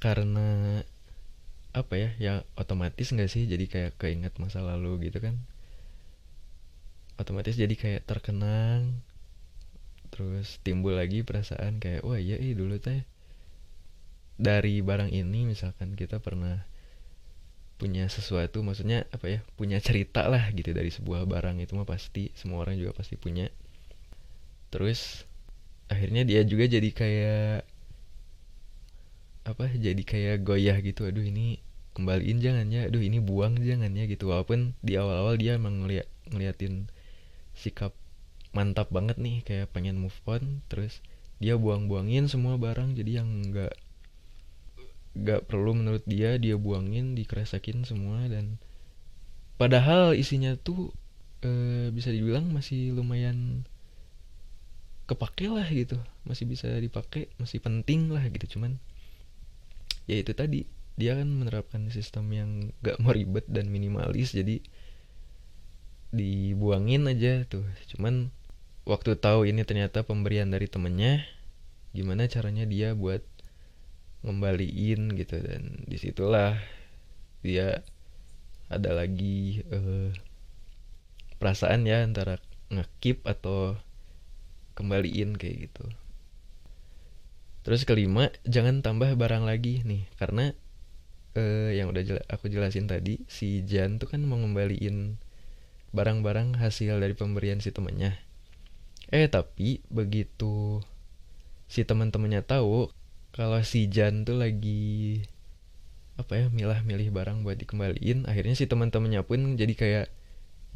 karena 0.00 0.82
apa 1.72 1.94
ya 1.94 2.10
ya 2.18 2.32
otomatis 2.56 3.12
nggak 3.12 3.30
sih? 3.30 3.44
Jadi 3.44 3.68
kayak 3.68 4.00
keinget 4.00 4.34
masa 4.40 4.64
lalu 4.64 5.12
gitu 5.12 5.20
kan? 5.20 5.36
Otomatis 7.20 7.54
jadi 7.54 7.76
kayak 7.76 8.08
terkenang 8.08 9.04
terus 10.12 10.60
timbul 10.60 10.92
lagi 10.92 11.24
perasaan 11.24 11.80
kayak 11.80 12.04
wah 12.04 12.20
iya 12.20 12.36
ih 12.36 12.52
dulu 12.52 12.76
teh 12.76 13.00
dari 14.42 14.82
barang 14.82 15.14
ini 15.14 15.46
misalkan 15.46 15.94
kita 15.94 16.18
pernah 16.18 16.66
punya 17.78 18.10
sesuatu 18.10 18.62
maksudnya 18.62 19.06
apa 19.14 19.26
ya 19.26 19.40
punya 19.54 19.78
cerita 19.78 20.26
lah 20.26 20.50
gitu 20.50 20.74
dari 20.74 20.90
sebuah 20.90 21.26
barang 21.26 21.62
itu 21.62 21.78
mah 21.78 21.86
pasti 21.86 22.34
semua 22.34 22.66
orang 22.66 22.74
juga 22.74 22.98
pasti 22.98 23.14
punya. 23.14 23.46
Terus 24.74 25.22
akhirnya 25.86 26.26
dia 26.26 26.42
juga 26.42 26.66
jadi 26.66 26.90
kayak 26.90 27.58
apa 29.42 29.66
jadi 29.74 30.02
kayak 30.02 30.46
goyah 30.46 30.78
gitu 30.78 31.02
aduh 31.06 31.26
ini 31.26 31.58
kembaliin 31.98 32.38
jangan 32.38 32.70
ya 32.70 32.86
aduh 32.86 33.02
ini 33.02 33.22
buang 33.22 33.62
jangan 33.62 33.94
ya 33.94 34.10
gitu. 34.10 34.30
Walaupun 34.30 34.74
di 34.82 34.98
awal-awal 34.98 35.38
dia 35.38 35.54
emang 35.54 35.86
ngeliat 35.86 36.10
ngeliatin 36.34 36.90
sikap 37.54 37.94
mantap 38.52 38.90
banget 38.90 39.16
nih 39.22 39.40
kayak 39.46 39.70
pengen 39.72 39.96
move 40.02 40.18
on 40.28 40.60
terus 40.68 41.00
dia 41.42 41.58
buang-buangin 41.58 42.30
semua 42.30 42.60
barang 42.60 42.94
jadi 42.94 43.24
yang 43.24 43.28
nggak 43.50 43.74
gak 45.12 45.44
perlu 45.48 45.76
menurut 45.76 46.04
dia 46.08 46.40
dia 46.40 46.56
buangin 46.56 47.12
dikeresakin 47.12 47.84
semua 47.84 48.24
dan 48.32 48.56
padahal 49.60 50.16
isinya 50.16 50.56
tuh 50.56 50.90
e, 51.44 51.50
bisa 51.92 52.08
dibilang 52.08 52.48
masih 52.48 52.96
lumayan 52.96 53.68
kepake 55.10 55.50
lah 55.52 55.66
gitu. 55.68 56.00
Masih 56.24 56.48
bisa 56.48 56.70
dipakai 56.80 57.28
masih 57.36 57.60
penting 57.60 58.08
lah 58.08 58.24
gitu. 58.24 58.56
Cuman 58.56 58.80
ya 60.08 60.16
itu 60.18 60.32
tadi 60.32 60.64
dia 60.96 61.16
kan 61.16 61.28
menerapkan 61.28 61.88
sistem 61.92 62.32
yang 62.32 62.50
gak 62.80 62.96
mau 63.02 63.12
ribet 63.12 63.44
dan 63.50 63.68
minimalis. 63.68 64.32
Jadi 64.32 64.64
dibuangin 66.14 67.04
aja 67.08 67.44
tuh. 67.48 67.64
Cuman 67.92 68.32
waktu 68.88 69.14
tahu 69.18 69.44
ini 69.46 69.62
ternyata 69.62 70.02
pemberian 70.02 70.48
dari 70.50 70.66
temennya 70.66 71.22
gimana 71.92 72.24
caranya 72.24 72.64
dia 72.64 72.96
buat 72.96 73.20
ngembaliin 74.22 75.18
gitu 75.18 75.42
dan 75.42 75.82
di 75.86 75.98
situlah 75.98 76.58
dia 77.42 77.82
ada 78.70 78.94
lagi 78.94 79.60
uh, 79.68 80.14
perasaan 81.42 81.84
ya 81.84 82.06
antara 82.06 82.38
ngekip 82.70 83.26
atau 83.26 83.76
kembaliin 84.78 85.36
kayak 85.36 85.68
gitu. 85.68 85.84
Terus 87.62 87.82
kelima 87.84 88.30
jangan 88.46 88.80
tambah 88.80 89.14
barang 89.14 89.44
lagi 89.44 89.82
nih 89.84 90.06
karena 90.16 90.54
uh, 91.36 91.70
yang 91.74 91.92
udah 91.92 92.02
jela 92.02 92.22
aku 92.30 92.48
jelasin 92.48 92.88
tadi 92.88 93.22
si 93.28 93.66
Jan 93.66 93.98
tuh 94.00 94.08
kan 94.10 94.22
mau 94.24 94.40
ngembaliin 94.40 95.20
barang-barang 95.92 96.56
hasil 96.56 96.98
dari 97.02 97.12
pemberian 97.12 97.60
si 97.60 97.74
temennya. 97.74 98.16
Eh 99.12 99.28
tapi 99.28 99.84
begitu 99.92 100.80
si 101.68 101.84
teman-temannya 101.84 102.40
tahu 102.40 102.88
kalau 103.32 103.60
si 103.64 103.88
Jan 103.88 104.28
tuh 104.28 104.36
lagi 104.40 105.24
apa 106.20 106.36
ya 106.36 106.46
milah-milih 106.52 107.08
barang 107.08 107.40
buat 107.40 107.56
dikembaliin 107.56 108.28
akhirnya 108.28 108.52
si 108.52 108.68
teman-temannya 108.68 109.24
pun 109.24 109.56
jadi 109.56 109.72
kayak 109.72 110.06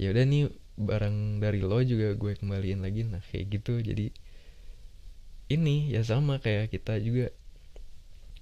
ya 0.01 0.13
udah 0.13 0.25
nih 0.25 0.49
barang 0.77 1.41
dari 1.41 1.65
lo 1.65 1.81
juga 1.81 2.13
gue 2.13 2.33
kembaliin 2.37 2.85
lagi. 2.85 3.09
Nah 3.09 3.25
kayak 3.33 3.61
gitu. 3.61 3.81
Jadi 3.81 4.13
ini 5.49 5.89
ya 5.91 6.05
sama 6.05 6.39
kayak 6.39 6.71
kita 6.71 7.01
juga. 7.01 7.33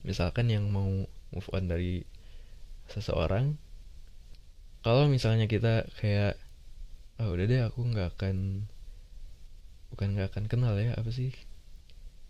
Misalkan 0.05 0.51
yang 0.51 0.69
mau 0.69 1.09
move 1.33 1.49
on 1.55 1.71
dari 1.71 2.05
seseorang 2.91 3.57
kalau 4.85 5.09
misalnya 5.09 5.49
kita 5.49 5.89
kayak 5.97 6.37
oh 7.17 7.33
udah 7.33 7.49
deh 7.49 7.65
aku 7.65 7.81
nggak 7.81 8.13
akan 8.13 8.69
bukan 9.89 10.09
nggak 10.13 10.29
akan 10.29 10.45
kenal 10.45 10.77
ya 10.77 10.93
apa 10.93 11.09
sih 11.09 11.33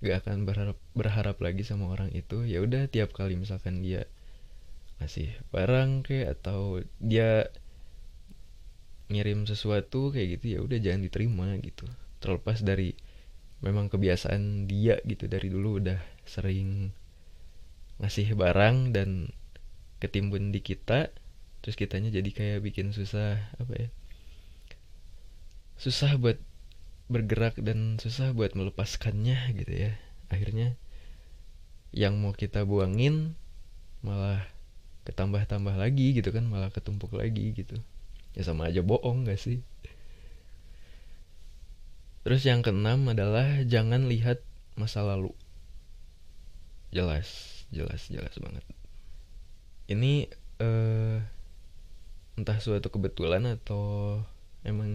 gak 0.04 0.28
akan 0.28 0.44
berharap 0.44 0.78
berharap 0.92 1.36
lagi 1.40 1.64
sama 1.64 1.88
orang 1.88 2.12
itu 2.12 2.44
ya 2.44 2.60
udah 2.60 2.86
tiap 2.92 3.16
kali 3.16 3.40
misalkan 3.40 3.80
dia 3.80 4.04
ngasih 5.00 5.32
barang 5.50 6.04
kayak 6.04 6.38
atau 6.38 6.84
dia 7.00 7.48
ngirim 9.08 9.48
sesuatu 9.48 10.12
kayak 10.12 10.38
gitu 10.40 10.46
ya 10.54 10.58
udah 10.60 10.78
jangan 10.80 11.00
diterima 11.02 11.56
gitu. 11.60 11.88
Terlepas 12.20 12.60
dari 12.60 12.92
memang 13.64 13.88
kebiasaan 13.88 14.68
dia 14.68 15.00
gitu 15.08 15.24
dari 15.24 15.48
dulu 15.48 15.80
udah 15.80 15.96
sering 16.28 16.92
ngasih 17.96 18.36
barang 18.36 18.92
dan 18.92 19.32
ketimbun 20.04 20.52
di 20.52 20.60
kita 20.60 21.08
terus 21.64 21.80
kitanya 21.80 22.12
jadi 22.12 22.28
kayak 22.28 22.60
bikin 22.60 22.92
susah 22.92 23.40
apa 23.56 23.72
ya 23.72 23.88
susah 25.80 26.20
buat 26.20 26.36
bergerak 27.08 27.60
dan 27.60 28.00
susah 28.00 28.32
buat 28.32 28.56
melepaskannya 28.56 29.36
gitu 29.60 29.72
ya. 29.72 29.92
Akhirnya 30.32 30.76
yang 31.94 32.18
mau 32.18 32.34
kita 32.34 32.66
buangin 32.66 33.38
malah 34.02 34.42
ketambah-tambah 35.04 35.76
lagi 35.76 36.16
gitu 36.16 36.32
kan 36.32 36.48
malah 36.48 36.72
ketumpuk 36.72 37.12
lagi 37.12 37.52
gitu. 37.52 37.76
Ya 38.34 38.42
sama 38.42 38.72
aja 38.72 38.82
bohong 38.82 39.28
gak 39.28 39.38
sih? 39.38 39.62
Terus 42.24 42.40
yang 42.48 42.64
keenam 42.64 43.04
adalah 43.12 43.62
jangan 43.68 44.08
lihat 44.08 44.40
masa 44.80 45.04
lalu. 45.04 45.30
Jelas 46.88 47.52
jelas 47.68 48.08
jelas 48.08 48.32
banget. 48.40 48.64
Ini 49.92 50.32
eh, 50.62 51.18
entah 52.34 52.58
suatu 52.58 52.88
kebetulan 52.88 53.44
atau 53.44 54.18
emang 54.64 54.90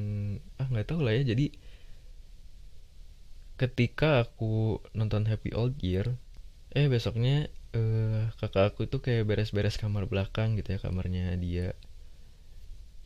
ah 0.58 0.68
nggak 0.68 0.90
tahu 0.90 1.06
lah 1.06 1.14
ya. 1.16 1.32
Jadi 1.32 1.54
ketika 3.60 4.24
aku 4.24 4.80
nonton 4.96 5.28
Happy 5.28 5.52
Old 5.52 5.76
Year 5.84 6.16
eh 6.72 6.88
besoknya 6.88 7.52
uh, 7.76 8.32
kakak 8.40 8.74
aku 8.74 8.88
tuh 8.88 9.04
kayak 9.04 9.28
beres-beres 9.28 9.76
kamar 9.76 10.08
belakang 10.08 10.56
gitu 10.56 10.78
ya 10.78 10.80
kamarnya 10.80 11.36
dia. 11.36 11.76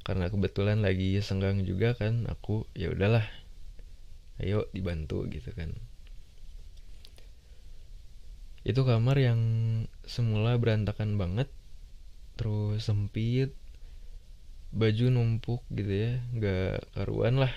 Karena 0.05 0.29
kebetulan 0.29 0.85
lagi 0.85 1.17
senggang 1.25 1.65
juga 1.65 1.97
kan 1.97 2.29
aku 2.29 2.69
ya 2.77 2.93
udahlah 2.93 3.25
ayo 4.37 4.69
dibantu 4.75 5.25
gitu 5.31 5.49
kan. 5.57 5.73
Itu 8.61 8.85
kamar 8.85 9.17
yang 9.17 9.41
semula 10.05 10.55
berantakan 10.61 11.17
banget 11.17 11.49
terus 12.37 12.85
sempit 12.85 13.57
baju 14.73 15.05
numpuk 15.13 15.61
gitu 15.69 15.93
ya 15.93 16.11
nggak 16.33 16.97
karuan 16.97 17.37
lah 17.37 17.53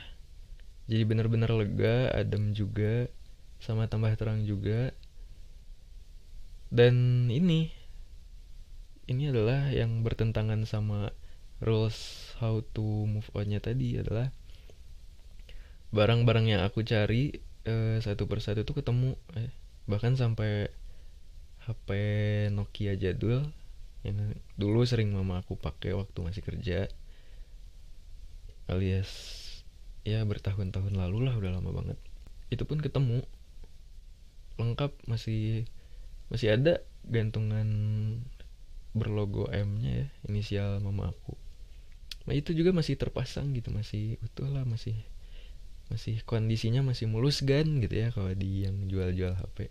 jadi 0.86 1.02
bener-bener 1.02 1.50
lega 1.50 2.14
adem 2.14 2.54
juga 2.54 3.10
sama 3.58 3.90
tambah 3.90 4.14
terang 4.14 4.46
juga. 4.46 4.94
Dan 6.70 7.26
ini 7.30 7.70
ini 9.06 9.30
adalah 9.30 9.70
yang 9.70 10.02
bertentangan 10.02 10.66
sama 10.66 11.14
rules 11.62 12.30
how 12.42 12.62
to 12.74 13.06
move 13.06 13.26
onnya 13.32 13.62
tadi 13.62 13.96
adalah 13.96 14.34
barang-barang 15.94 16.46
yang 16.50 16.62
aku 16.66 16.82
cari 16.82 17.38
eh, 17.64 17.98
satu 18.02 18.26
persatu 18.26 18.66
tuh 18.66 18.82
ketemu 18.82 19.14
eh, 19.38 19.50
bahkan 19.86 20.18
sampai 20.18 20.68
HP 21.64 21.88
Nokia 22.50 22.98
jadul 22.98 23.46
yang 24.02 24.34
dulu 24.58 24.82
sering 24.86 25.14
mama 25.14 25.42
aku 25.42 25.54
pakai 25.58 25.94
waktu 25.94 26.18
masih 26.22 26.42
kerja 26.42 26.90
alias 28.66 29.45
ya 30.06 30.22
bertahun-tahun 30.22 30.94
lalu 30.94 31.26
lah 31.26 31.34
udah 31.34 31.58
lama 31.58 31.74
banget. 31.74 31.98
Itu 32.46 32.62
pun 32.62 32.78
ketemu. 32.78 33.26
Lengkap 34.56 34.94
masih 35.10 35.66
masih 36.30 36.54
ada 36.54 36.86
gantungan 37.02 37.68
berlogo 38.94 39.50
M-nya 39.50 40.06
ya 40.06 40.08
inisial 40.30 40.78
mama 40.78 41.10
aku. 41.10 41.34
Nah 42.30 42.34
itu 42.34 42.54
juga 42.54 42.70
masih 42.70 42.94
terpasang 42.94 43.52
gitu 43.52 43.74
masih 43.74 44.16
utuh 44.22 44.48
lah 44.48 44.62
masih 44.64 44.96
masih 45.86 46.22
kondisinya 46.26 46.82
masih 46.82 47.06
mulus 47.06 47.46
gan 47.46 47.78
gitu 47.78 47.94
ya 47.94 48.10
kalau 48.10 48.34
di 48.34 48.66
yang 48.66 48.90
jual-jual 48.90 49.38
HP 49.38 49.70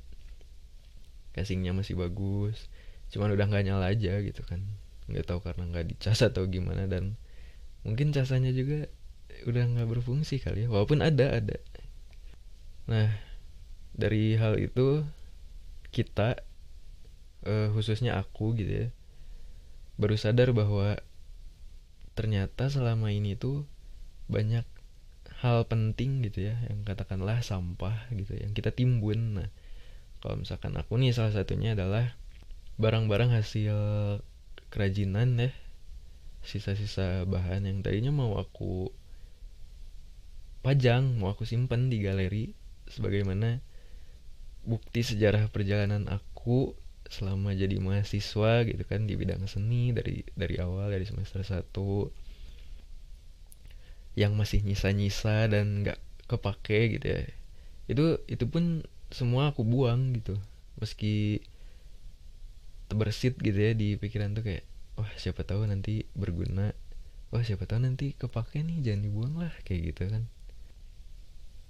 casingnya 1.36 1.76
masih 1.76 2.00
bagus 2.00 2.72
cuman 3.12 3.36
udah 3.36 3.52
nggak 3.52 3.66
nyala 3.68 3.92
aja 3.92 4.20
gitu 4.24 4.42
kan. 4.48 4.64
Nggak 5.12 5.26
tahu 5.28 5.40
karena 5.44 5.64
nggak 5.70 5.86
dicas 5.92 6.20
atau 6.24 6.48
gimana 6.48 6.88
dan 6.88 7.20
mungkin 7.86 8.10
casannya 8.16 8.56
juga 8.56 8.90
udah 9.44 9.64
nggak 9.76 9.90
berfungsi 9.92 10.40
kali 10.40 10.66
ya 10.66 10.68
walaupun 10.72 11.04
ada 11.04 11.36
ada. 11.44 11.58
Nah 12.88 13.12
dari 13.96 14.40
hal 14.40 14.60
itu 14.60 15.04
kita 15.92 16.40
uh, 17.48 17.68
khususnya 17.72 18.20
aku 18.20 18.56
gitu 18.56 18.88
ya 18.88 18.88
baru 19.96 20.16
sadar 20.20 20.52
bahwa 20.52 21.00
ternyata 22.16 22.68
selama 22.68 23.12
ini 23.12 23.36
tuh 23.36 23.64
banyak 24.28 24.68
hal 25.44 25.68
penting 25.68 26.24
gitu 26.24 26.48
ya 26.52 26.56
yang 26.72 26.84
katakanlah 26.88 27.44
sampah 27.44 28.08
gitu 28.12 28.36
yang 28.36 28.52
kita 28.56 28.72
timbun. 28.72 29.40
Nah 29.40 29.50
kalau 30.24 30.42
misalkan 30.42 30.76
aku 30.76 30.98
nih 30.98 31.12
salah 31.12 31.36
satunya 31.36 31.76
adalah 31.76 32.16
barang-barang 32.76 33.32
hasil 33.32 33.76
kerajinan 34.68 35.40
ya 35.40 35.52
sisa-sisa 36.46 37.26
bahan 37.26 37.66
yang 37.66 37.80
tadinya 37.82 38.14
mau 38.14 38.38
aku 38.38 38.92
pajang 40.66 41.22
mau 41.22 41.30
aku 41.30 41.46
simpen 41.46 41.94
di 41.94 42.02
galeri 42.02 42.50
sebagaimana 42.90 43.62
bukti 44.66 45.06
sejarah 45.06 45.54
perjalanan 45.54 46.10
aku 46.10 46.74
selama 47.06 47.54
jadi 47.54 47.78
mahasiswa 47.78 48.66
gitu 48.66 48.82
kan 48.82 49.06
di 49.06 49.14
bidang 49.14 49.46
seni 49.46 49.94
dari 49.94 50.26
dari 50.34 50.58
awal 50.58 50.90
dari 50.90 51.06
semester 51.06 51.46
1 51.46 51.70
yang 54.18 54.34
masih 54.34 54.66
nyisa-nyisa 54.66 55.46
dan 55.54 55.86
nggak 55.86 56.02
kepake 56.26 56.98
gitu 56.98 57.14
ya. 57.14 57.22
Itu 57.86 58.06
itu 58.26 58.50
pun 58.50 58.82
semua 59.14 59.54
aku 59.54 59.62
buang 59.62 60.18
gitu. 60.18 60.42
Meski 60.82 61.46
terbersit 62.90 63.38
gitu 63.38 63.60
ya 63.60 63.78
di 63.78 64.02
pikiran 64.02 64.34
tuh 64.34 64.42
kayak 64.42 64.66
wah 64.98 65.14
siapa 65.14 65.46
tahu 65.46 65.70
nanti 65.70 66.10
berguna. 66.18 66.74
Wah 67.30 67.46
siapa 67.46 67.70
tahu 67.70 67.86
nanti 67.86 68.18
kepake 68.18 68.66
nih 68.66 68.82
jangan 68.82 69.02
dibuang 69.06 69.38
lah 69.38 69.54
kayak 69.62 69.94
gitu 69.94 70.10
kan 70.10 70.26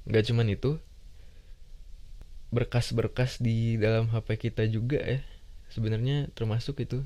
nggak 0.05 0.23
cuman 0.29 0.47
itu 0.53 0.77
berkas-berkas 2.53 3.41
di 3.41 3.75
dalam 3.81 4.07
HP 4.13 4.49
kita 4.49 4.63
juga 4.69 5.01
ya. 5.01 5.19
Sebenarnya 5.73 6.31
termasuk 6.37 6.79
itu. 6.79 7.03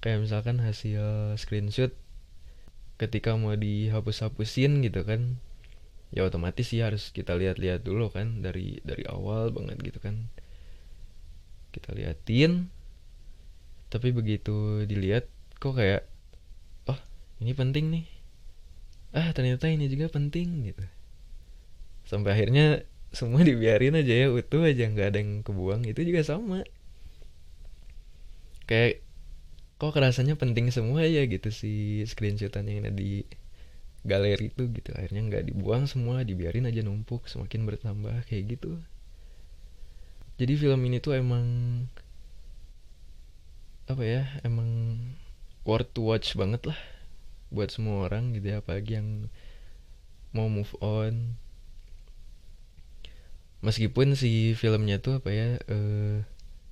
Kayak 0.00 0.24
misalkan 0.24 0.56
hasil 0.64 1.36
screenshot 1.36 1.92
ketika 2.96 3.36
mau 3.36 3.52
dihapus-hapusin 3.56 4.84
gitu 4.84 5.04
kan 5.08 5.40
ya 6.12 6.24
otomatis 6.24 6.68
sih 6.68 6.84
harus 6.84 7.16
kita 7.16 7.32
lihat-lihat 7.32 7.80
dulu 7.80 8.12
kan 8.12 8.44
dari 8.44 8.80
dari 8.80 9.04
awal 9.04 9.52
banget 9.52 9.76
gitu 9.84 10.00
kan. 10.00 10.32
Kita 11.70 11.92
liatin 11.92 12.72
tapi 13.92 14.10
begitu 14.16 14.88
dilihat 14.88 15.28
kok 15.60 15.76
kayak 15.76 16.08
oh 16.88 16.98
ini 17.44 17.52
penting 17.52 17.92
nih. 17.92 18.06
Ah 19.12 19.36
ternyata 19.36 19.68
ini 19.68 19.84
juga 19.92 20.08
penting 20.08 20.72
gitu 20.72 20.99
sampai 22.10 22.34
akhirnya 22.34 22.82
semua 23.14 23.46
dibiarin 23.46 23.94
aja 23.94 24.26
ya 24.26 24.28
utuh 24.34 24.66
aja 24.66 24.90
nggak 24.90 25.08
ada 25.14 25.18
yang 25.22 25.46
kebuang. 25.46 25.86
Itu 25.86 26.02
juga 26.02 26.26
sama. 26.26 26.66
Kayak 28.66 29.06
kok 29.78 29.94
kerasanya 29.94 30.34
penting 30.34 30.74
semua 30.74 31.06
ya 31.06 31.22
gitu 31.30 31.54
si 31.54 32.02
screenshotan 32.06 32.66
yang 32.66 32.82
ada 32.82 32.90
di 32.90 33.22
galeri 34.02 34.50
itu 34.50 34.66
gitu. 34.74 34.90
Akhirnya 34.98 35.22
nggak 35.30 35.54
dibuang 35.54 35.86
semua 35.86 36.26
dibiarin 36.26 36.66
aja 36.66 36.82
numpuk 36.82 37.30
semakin 37.30 37.62
bertambah 37.62 38.26
kayak 38.26 38.58
gitu. 38.58 38.82
Jadi 40.42 40.52
film 40.58 40.80
ini 40.82 40.98
tuh 40.98 41.14
emang 41.14 41.46
apa 43.90 44.06
ya 44.06 44.22
emang 44.46 44.98
worth 45.66 45.90
to 45.90 46.06
watch 46.06 46.38
banget 46.38 46.62
lah 46.62 46.78
buat 47.50 47.74
semua 47.74 48.06
orang 48.06 48.30
gitu 48.38 48.54
ya 48.54 48.62
apalagi 48.62 49.02
yang 49.02 49.26
mau 50.30 50.46
move 50.46 50.70
on 50.78 51.34
meskipun 53.60 54.16
si 54.16 54.56
filmnya 54.56 55.00
tuh 55.00 55.20
apa 55.20 55.30
ya 55.32 55.48
uh, 55.68 56.24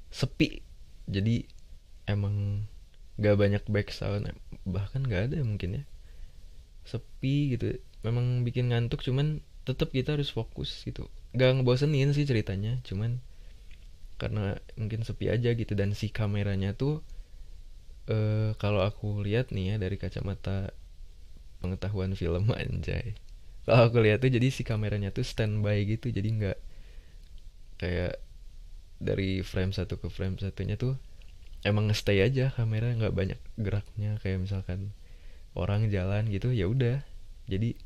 sepi. 0.09 0.65
Jadi 1.09 1.45
emang 2.09 2.65
gak 3.21 3.37
banyak 3.37 3.65
back 3.69 3.93
sound 3.93 4.29
bahkan 4.65 5.05
gak 5.05 5.33
ada 5.33 5.45
mungkin 5.45 5.81
ya. 5.81 5.85
Sepi 6.89 7.57
gitu. 7.57 7.77
Memang 8.05 8.45
bikin 8.45 8.73
ngantuk 8.73 9.05
cuman 9.05 9.45
tetap 9.69 9.93
kita 9.93 10.17
harus 10.17 10.33
fokus 10.33 10.85
gitu. 10.85 11.13
Gak 11.37 11.61
ngebosenin 11.61 12.17
sih 12.17 12.25
ceritanya 12.25 12.81
cuman 12.85 13.21
karena 14.19 14.59
mungkin 14.81 15.05
sepi 15.05 15.29
aja 15.29 15.53
gitu. 15.53 15.73
Dan 15.77 15.93
si 15.93 16.09
kameranya 16.09 16.73
tuh 16.73 17.05
uh, 18.09 18.57
kalau 18.57 18.81
aku 18.81 19.21
lihat 19.21 19.53
nih 19.53 19.73
ya 19.73 19.81
dari 19.81 20.01
kacamata 20.01 20.73
pengetahuan 21.61 22.17
film 22.17 22.49
anjay. 22.57 23.13
Kalau 23.69 23.93
aku 23.93 24.01
lihat 24.01 24.25
tuh 24.25 24.33
jadi 24.33 24.49
si 24.49 24.65
kameranya 24.65 25.13
tuh 25.13 25.29
standby 25.29 25.85
gitu. 25.85 26.09
Jadi 26.09 26.29
nggak 26.41 26.59
kayak 27.79 28.19
dari 28.99 29.47
frame 29.47 29.71
satu 29.71 30.03
ke 30.03 30.11
frame 30.11 30.43
satunya 30.43 30.75
tuh 30.75 30.99
emang 31.63 31.91
stay 31.95 32.23
aja 32.23 32.51
kamera 32.55 32.91
nggak 32.95 33.15
banyak 33.15 33.41
geraknya. 33.59 34.19
Kayak 34.23 34.47
misalkan 34.47 34.95
orang 35.55 35.91
jalan 35.91 36.31
gitu 36.31 36.55
ya 36.55 36.67
udah. 36.71 37.03
Jadi 37.49 37.79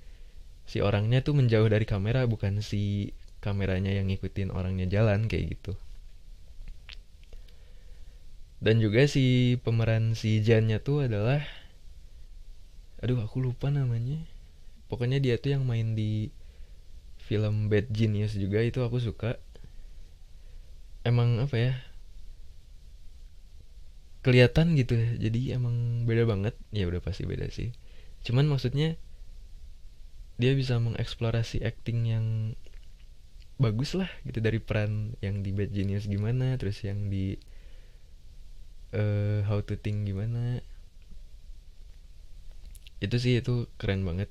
si 0.68 0.81
orangnya 0.81 1.20
tuh 1.24 1.37
menjauh 1.37 1.68
dari 1.68 1.85
kamera 1.85 2.24
bukan 2.28 2.61
si 2.64 3.12
kameranya 3.42 3.90
yang 3.92 4.09
ngikutin 4.09 4.55
orangnya 4.55 4.87
jalan 4.88 5.26
kayak 5.26 5.59
gitu. 5.59 5.74
Dan 8.62 8.78
juga 8.78 9.11
si 9.11 9.59
pemeran 9.66 10.14
si 10.14 10.38
Jannya 10.38 10.78
tuh 10.78 11.11
adalah 11.11 11.42
aduh 13.02 13.18
aku 13.18 13.42
lupa 13.42 13.74
namanya. 13.74 14.22
Pokoknya 14.87 15.18
dia 15.18 15.35
tuh 15.40 15.59
yang 15.59 15.66
main 15.66 15.98
di 15.98 16.31
film 17.18 17.66
Bad 17.66 17.90
Genius 17.90 18.38
juga 18.38 18.62
itu 18.62 18.78
aku 18.85 19.02
suka 19.02 19.40
emang 21.03 21.43
apa 21.43 21.57
ya 21.59 21.75
kelihatan 24.23 24.79
gitu 24.79 24.95
ya. 24.95 25.09
Jadi 25.19 25.53
emang 25.55 26.07
beda 26.07 26.25
banget. 26.25 26.55
Ya 26.71 26.87
udah 26.87 27.03
pasti 27.03 27.27
beda 27.27 27.51
sih. 27.51 27.75
Cuman 28.23 28.47
maksudnya 28.47 28.95
dia 30.38 30.53
bisa 30.55 30.79
mengeksplorasi 30.79 31.62
acting 31.62 31.99
yang 32.09 32.27
bagus 33.61 33.95
lah 33.95 34.11
gitu 34.27 34.43
dari 34.43 34.59
peran 34.59 35.15
yang 35.23 35.47
di 35.47 35.55
Bad 35.55 35.71
Genius 35.71 36.11
gimana 36.11 36.59
terus 36.59 36.83
yang 36.83 37.07
di 37.12 37.38
uh, 38.97 39.47
How 39.47 39.62
to 39.67 39.79
Think 39.79 40.07
gimana. 40.09 40.62
Itu 43.03 43.19
sih 43.19 43.43
itu 43.43 43.67
keren 43.79 44.07
banget 44.07 44.31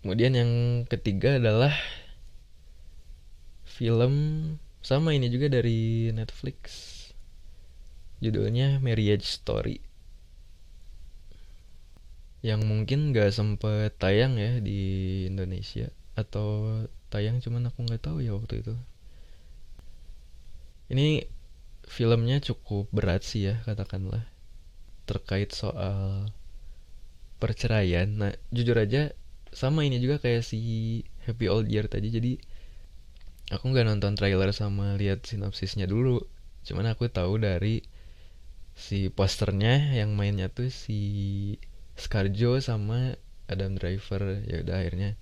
kemudian 0.00 0.32
yang 0.32 0.52
ketiga 0.88 1.36
adalah 1.36 1.72
film 3.64 4.14
sama 4.80 5.12
ini 5.12 5.28
juga 5.28 5.52
dari 5.52 6.08
Netflix. 6.12 6.60
Judulnya 8.20 8.80
Marriage 8.84 9.24
Story. 9.24 9.80
Yang 12.40 12.60
mungkin 12.64 13.12
gak 13.12 13.32
sempet 13.32 13.96
tayang 13.96 14.36
ya 14.36 14.60
di 14.60 15.24
Indonesia. 15.28 15.88
Atau 16.16 16.84
tayang 17.08 17.40
cuman 17.40 17.68
aku 17.72 17.84
nggak 17.84 18.04
tahu 18.04 18.20
ya 18.20 18.36
waktu 18.36 18.60
itu. 18.60 18.74
Ini 20.92 21.24
filmnya 21.88 22.40
cukup 22.44 22.88
berat 22.92 23.24
sih 23.24 23.48
ya 23.48 23.60
katakanlah. 23.64 24.24
Terkait 25.08 25.52
soal 25.52 26.28
perceraian. 27.40 28.08
Nah 28.08 28.32
jujur 28.52 28.76
aja 28.76 29.16
sama 29.50 29.82
ini 29.82 29.98
juga 29.98 30.22
kayak 30.22 30.46
si 30.46 30.60
Happy 31.26 31.50
Old 31.50 31.66
Year 31.66 31.90
tadi 31.90 32.10
jadi 32.10 32.38
aku 33.50 33.74
nggak 33.74 33.86
nonton 33.86 34.14
trailer 34.14 34.54
sama 34.54 34.94
lihat 34.94 35.26
sinopsisnya 35.26 35.90
dulu. 35.90 36.22
Cuman 36.62 36.86
aku 36.90 37.10
tahu 37.10 37.42
dari 37.42 37.82
si 38.78 39.10
posternya 39.10 39.92
yang 39.92 40.14
mainnya 40.14 40.48
tuh 40.48 40.70
si 40.70 41.00
Scarjo 41.98 42.62
sama 42.62 43.18
Adam 43.50 43.74
Driver. 43.74 44.46
Ya 44.46 44.62
udah 44.62 44.76
akhirnya 44.80 45.18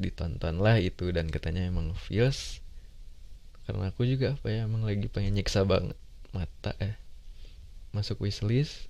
ditonton 0.00 0.64
lah 0.64 0.80
itu 0.80 1.12
dan 1.12 1.28
katanya 1.28 1.68
emang 1.68 1.92
feels 1.92 2.64
karena 3.68 3.92
aku 3.92 4.08
juga 4.08 4.34
apa 4.34 4.48
ya 4.48 4.64
emang 4.64 4.88
lagi 4.88 5.06
pengen 5.12 5.36
nyiksa 5.36 5.68
banget 5.68 5.94
mata 6.32 6.72
eh 6.80 6.96
masuk 7.92 8.24
wishlist 8.24 8.88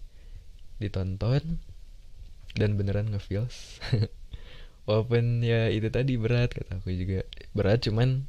ditonton 0.79 1.59
dan 2.55 2.75
beneran 2.75 3.11
ngefeels. 3.11 3.79
Walaupun 4.89 5.45
ya 5.45 5.71
itu 5.71 5.87
tadi 5.93 6.19
berat 6.19 6.51
kata 6.57 6.83
aku 6.83 6.91
juga. 6.97 7.23
Berat 7.55 7.87
cuman 7.87 8.27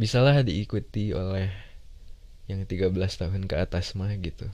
bisalah 0.00 0.40
diikuti 0.40 1.12
oleh 1.12 1.52
yang 2.50 2.66
13 2.66 2.90
tahun 2.96 3.46
ke 3.46 3.54
atas 3.54 3.94
mah 3.94 4.10
gitu. 4.18 4.50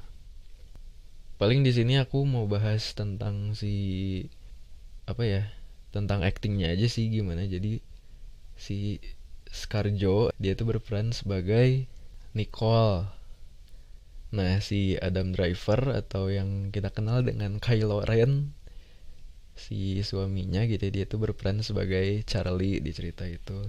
Paling 1.36 1.64
di 1.64 1.72
sini 1.72 2.00
aku 2.00 2.24
mau 2.24 2.44
bahas 2.48 2.96
tentang 2.96 3.52
si 3.52 4.24
apa 5.06 5.22
ya 5.22 5.42
tentang 5.94 6.24
actingnya 6.24 6.72
aja 6.72 6.88
sih 6.88 7.08
gimana. 7.08 7.44
Jadi 7.48 7.80
si 8.56 9.00
Scarjo 9.48 10.32
dia 10.36 10.52
tuh 10.58 10.68
berperan 10.68 11.12
sebagai 11.12 11.88
Nicole. 12.36 13.08
Nah 14.34 14.60
si 14.60 14.98
Adam 15.00 15.32
Driver 15.32 15.96
atau 15.96 16.28
yang 16.28 16.72
kita 16.74 16.92
kenal 16.92 17.24
dengan 17.24 17.62
Kylo 17.62 18.04
Ren 18.04 18.55
si 19.56 20.04
suaminya 20.04 20.62
gitu 20.68 20.84
dia 20.92 21.08
tuh 21.08 21.18
berperan 21.18 21.64
sebagai 21.64 22.22
Charlie 22.28 22.78
di 22.84 22.92
cerita 22.92 23.24
itu. 23.24 23.64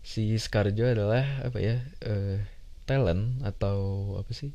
Si 0.00 0.38
Scarjo 0.38 0.86
adalah 0.86 1.42
apa 1.42 1.58
ya 1.58 1.82
uh, 2.06 2.38
talent 2.86 3.42
atau 3.42 4.14
apa 4.20 4.30
sih 4.30 4.52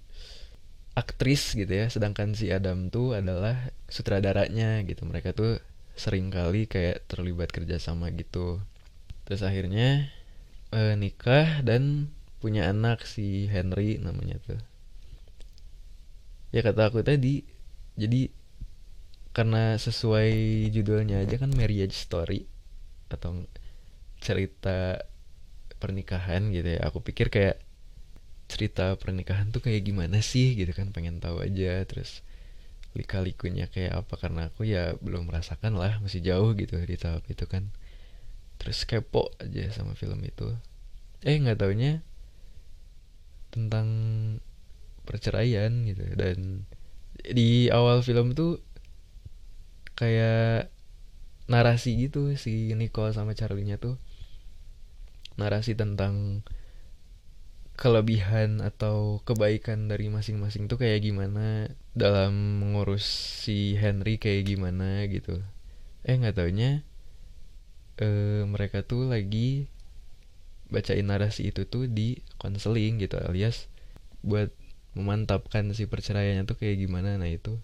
aktris 0.95 1.55
gitu 1.55 1.69
ya 1.71 1.87
sedangkan 1.87 2.35
si 2.35 2.51
Adam 2.51 2.87
tuh 2.87 3.19
adalah 3.19 3.75
sutradaranya 3.91 4.81
gitu. 4.87 5.03
Mereka 5.03 5.35
tuh 5.35 5.59
sering 5.99 6.31
kali 6.31 6.63
kayak 6.65 7.03
terlibat 7.11 7.51
kerjasama 7.51 8.07
gitu. 8.15 8.63
Terus 9.27 9.43
akhirnya 9.43 10.07
uh, 10.71 10.95
nikah 10.95 11.59
dan 11.61 12.07
punya 12.39 12.71
anak 12.71 13.03
si 13.03 13.51
Henry 13.51 13.99
namanya 13.99 14.39
tuh. 14.47 14.59
Ya 16.55 16.63
kata 16.63 16.89
aku 16.89 17.03
tadi 17.03 17.43
jadi 17.99 18.31
karena 19.39 19.79
sesuai 19.79 20.67
judulnya 20.75 21.23
aja 21.23 21.39
kan 21.39 21.55
marriage 21.55 21.95
story 21.95 22.43
atau 23.07 23.47
cerita 24.19 24.99
pernikahan 25.79 26.51
gitu 26.51 26.75
ya. 26.75 26.83
Aku 26.91 26.99
pikir 26.99 27.31
kayak 27.31 27.63
cerita 28.51 28.99
pernikahan 28.99 29.55
tuh 29.55 29.63
kayak 29.63 29.87
gimana 29.87 30.19
sih 30.19 30.59
gitu 30.59 30.75
kan 30.75 30.91
pengen 30.91 31.23
tahu 31.23 31.39
aja. 31.39 31.87
Terus 31.87 32.19
lika-likunya 32.91 33.71
kayak 33.71 34.03
apa 34.03 34.19
karena 34.19 34.51
aku 34.51 34.67
ya 34.67 34.99
belum 34.99 35.31
merasakan 35.31 35.79
lah 35.79 36.03
masih 36.03 36.19
jauh 36.19 36.51
gitu 36.59 36.75
di 36.83 36.99
tahap 36.99 37.23
itu 37.31 37.47
kan. 37.47 37.71
Terus 38.59 38.83
kepo 38.83 39.31
aja 39.39 39.71
sama 39.71 39.95
film 39.95 40.19
itu. 40.27 40.51
Eh 41.23 41.39
nggak 41.39 41.63
taunya 41.63 42.03
tentang 43.55 43.87
perceraian 45.07 45.71
gitu. 45.87 46.03
Dan 46.19 46.67
di 47.23 47.71
awal 47.71 48.03
film 48.03 48.35
tuh 48.35 48.59
kayak 49.99 50.71
narasi 51.51 51.99
gitu 51.99 52.31
si 52.39 52.71
Nicole 52.79 53.11
sama 53.11 53.35
Charlie-nya 53.35 53.75
tuh. 53.75 53.99
Narasi 55.35 55.75
tentang 55.75 56.45
kelebihan 57.79 58.59
atau 58.59 59.23
kebaikan 59.23 59.87
dari 59.87 60.11
masing-masing 60.11 60.67
tuh 60.67 60.75
kayak 60.75 60.99
gimana 60.99 61.71
dalam 61.95 62.59
mengurus 62.59 63.07
si 63.43 63.75
Henry 63.75 64.19
kayak 64.19 64.51
gimana 64.51 65.03
gitu. 65.07 65.39
Eh 66.03 66.15
nggak 66.15 66.35
taunya 66.39 66.83
eh, 67.99 68.43
mereka 68.47 68.83
tuh 68.83 69.07
lagi 69.07 69.67
bacain 70.69 71.07
narasi 71.07 71.49
itu 71.51 71.65
tuh 71.65 71.87
di 71.89 72.21
konseling 72.37 73.01
gitu 73.01 73.17
alias 73.17 73.71
buat 74.21 74.53
memantapkan 74.93 75.71
si 75.71 75.87
perceraiannya 75.87 76.43
tuh 76.43 76.59
kayak 76.59 76.83
gimana. 76.83 77.15
Nah 77.15 77.31
itu 77.31 77.59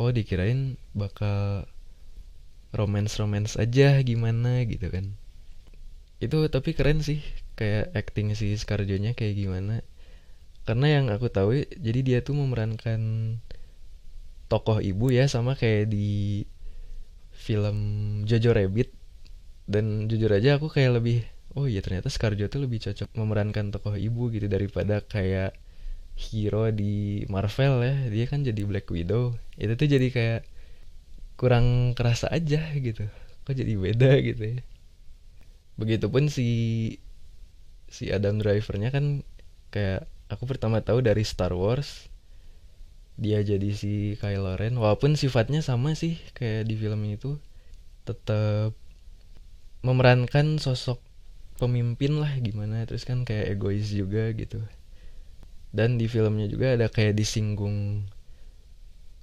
oh 0.00 0.10
dikirain 0.10 0.80
bakal 0.94 1.66
romance 2.74 3.16
romance 3.22 3.54
aja 3.54 4.02
gimana 4.02 4.66
gitu 4.66 4.90
kan. 4.90 5.14
Itu 6.18 6.42
tapi 6.50 6.74
keren 6.74 7.00
sih 7.00 7.22
kayak 7.54 7.94
acting 7.94 8.34
si 8.34 8.54
Scarjo-nya 8.58 9.14
kayak 9.14 9.38
gimana. 9.38 9.86
Karena 10.66 10.86
yang 11.00 11.06
aku 11.12 11.30
tahu 11.30 11.62
jadi 11.78 12.00
dia 12.02 12.18
tuh 12.26 12.34
memerankan 12.34 13.00
tokoh 14.50 14.80
ibu 14.82 15.12
ya 15.12 15.30
sama 15.30 15.54
kayak 15.54 15.92
di 15.92 16.42
film 17.34 17.78
Jojo 18.26 18.50
Rabbit. 18.56 18.90
Dan 19.64 20.12
jujur 20.12 20.28
aja 20.28 20.60
aku 20.60 20.68
kayak 20.68 21.00
lebih 21.00 21.24
oh 21.56 21.64
iya 21.70 21.80
ternyata 21.80 22.10
Scarjo 22.10 22.50
tuh 22.50 22.66
lebih 22.66 22.82
cocok 22.84 23.14
memerankan 23.16 23.70
tokoh 23.70 23.94
ibu 23.96 24.28
gitu 24.34 24.50
daripada 24.50 25.00
kayak 25.00 25.56
hero 26.14 26.70
di 26.70 27.26
Marvel 27.26 27.82
ya. 27.82 27.96
Dia 28.10 28.24
kan 28.30 28.46
jadi 28.46 28.62
Black 28.64 28.86
Widow. 28.90 29.34
Itu 29.58 29.74
tuh 29.74 29.88
jadi 29.90 30.08
kayak 30.10 30.42
kurang 31.34 31.98
kerasa 31.98 32.30
aja 32.30 32.62
gitu. 32.78 33.06
Kok 33.44 33.54
jadi 33.54 33.74
beda 33.74 34.10
gitu 34.22 34.42
ya? 34.42 34.58
Begitupun 35.74 36.30
si 36.30 36.48
si 37.90 38.10
Adam 38.10 38.38
Drivernya 38.38 38.90
kan 38.94 39.26
kayak 39.74 40.06
aku 40.30 40.46
pertama 40.46 40.82
tahu 40.82 41.02
dari 41.02 41.22
Star 41.26 41.54
Wars 41.54 42.10
dia 43.14 43.42
jadi 43.42 43.70
si 43.74 44.18
Kylo 44.18 44.58
Ren. 44.58 44.74
Walaupun 44.78 45.14
sifatnya 45.18 45.62
sama 45.62 45.94
sih 45.98 46.18
kayak 46.34 46.66
di 46.70 46.74
film 46.78 47.02
itu. 47.06 47.38
Tetap 48.06 48.74
memerankan 49.84 50.58
sosok 50.62 50.98
pemimpin 51.58 52.18
lah 52.22 52.30
gimana. 52.38 52.86
Terus 52.86 53.06
kan 53.06 53.26
kayak 53.26 53.58
egois 53.58 53.90
juga 53.90 54.30
gitu 54.34 54.62
dan 55.74 55.98
di 55.98 56.06
filmnya 56.06 56.46
juga 56.46 56.78
ada 56.78 56.86
kayak 56.86 57.18
disinggung 57.18 58.06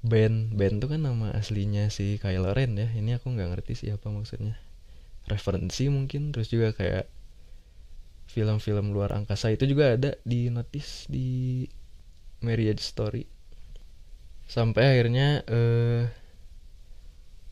Ben. 0.04 0.52
Ben 0.52 0.82
tuh 0.84 0.92
kan 0.92 1.08
nama 1.08 1.32
aslinya 1.32 1.88
si 1.88 2.20
Kylo 2.20 2.52
Ren 2.52 2.76
ya. 2.76 2.92
Ini 2.92 3.22
aku 3.22 3.32
nggak 3.32 3.56
ngerti 3.56 3.88
siapa 3.88 4.12
maksudnya. 4.12 4.60
Referensi 5.32 5.88
mungkin 5.88 6.36
terus 6.36 6.52
juga 6.52 6.76
kayak 6.76 7.08
film-film 8.28 8.92
luar 8.92 9.16
angkasa 9.16 9.54
itu 9.54 9.64
juga 9.70 9.96
ada 9.96 10.18
di 10.28 10.52
notice 10.52 11.08
di 11.08 11.64
Marriage 12.44 12.84
Story. 12.84 13.24
Sampai 14.50 14.98
akhirnya 14.98 15.48
eh 15.48 16.12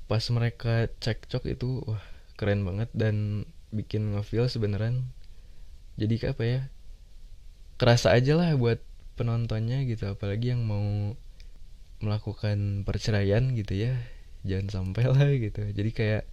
pas 0.10 0.26
mereka 0.34 0.90
cekcok 1.00 1.46
itu 1.48 1.86
wah 1.86 2.02
keren 2.34 2.66
banget 2.66 2.90
dan 2.98 3.46
bikin 3.70 4.18
ngefeel 4.18 4.50
sebeneran 4.50 5.06
jadi 6.02 6.34
apa 6.34 6.44
ya? 6.44 6.62
Kerasa 7.78 8.18
aja 8.18 8.34
lah 8.34 8.58
buat 8.58 8.89
penontonnya 9.20 9.84
gitu 9.84 10.16
apalagi 10.16 10.56
yang 10.56 10.64
mau 10.64 11.14
melakukan 12.00 12.88
perceraian 12.88 13.52
gitu 13.52 13.76
ya 13.76 14.00
jangan 14.48 14.72
sampai 14.72 15.04
lah 15.12 15.28
gitu. 15.36 15.68
Jadi 15.76 15.92
kayak 15.92 16.24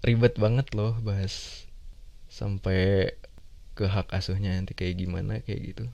ribet 0.00 0.40
banget 0.40 0.72
loh 0.72 0.96
bahas 1.04 1.68
sampai 2.32 3.12
ke 3.76 3.84
hak 3.84 4.08
asuhnya 4.16 4.56
nanti 4.56 4.72
kayak 4.72 4.96
gimana 4.96 5.44
kayak 5.44 5.76
gitu. 5.76 5.84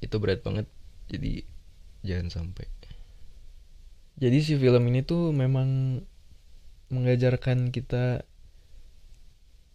Itu 0.00 0.16
berat 0.16 0.40
banget 0.40 0.64
jadi 1.12 1.44
jangan 2.00 2.32
sampai. 2.32 2.66
Jadi 4.16 4.38
si 4.40 4.56
film 4.56 4.88
ini 4.88 5.04
tuh 5.04 5.36
memang 5.36 6.00
mengajarkan 6.88 7.68
kita 7.68 8.24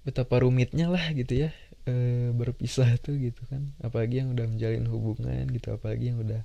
betapa 0.02 0.42
rumitnya 0.42 0.90
lah 0.90 1.14
gitu 1.14 1.46
ya 1.46 1.54
e, 1.88 2.30
berpisah 2.36 2.98
tuh 3.06 3.18
gitu 3.18 3.42
kan. 3.48 3.72
Apalagi 3.82 4.24
yang 4.24 4.34
udah 4.34 4.46
menjalin 4.48 4.86
hubungan 4.90 5.46
gitu 5.52 5.74
apalagi 5.76 6.14
yang 6.14 6.20
udah 6.22 6.42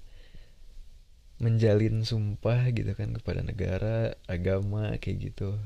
menjalin 1.36 2.00
sumpah 2.00 2.72
gitu 2.72 2.96
kan 2.96 3.12
kepada 3.12 3.44
negara 3.44 4.16
agama 4.24 4.96
kayak 4.96 5.32
gitu. 5.32 5.56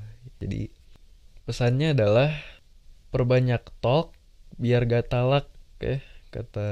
Jadi 0.43 0.71
pesannya 1.47 1.95
adalah 1.95 2.35
perbanyak 3.15 3.63
talk 3.79 4.15
biar 4.59 4.87
gak 4.87 5.15
talak 5.15 5.47
ya 5.79 6.03
kata 6.35 6.69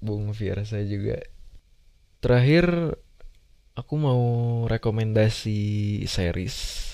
Bung 0.00 0.32
Fiersa 0.36 0.84
juga. 0.84 1.24
Terakhir 2.20 2.98
aku 3.78 3.94
mau 3.94 4.22
rekomendasi 4.66 6.02
series 6.04 6.88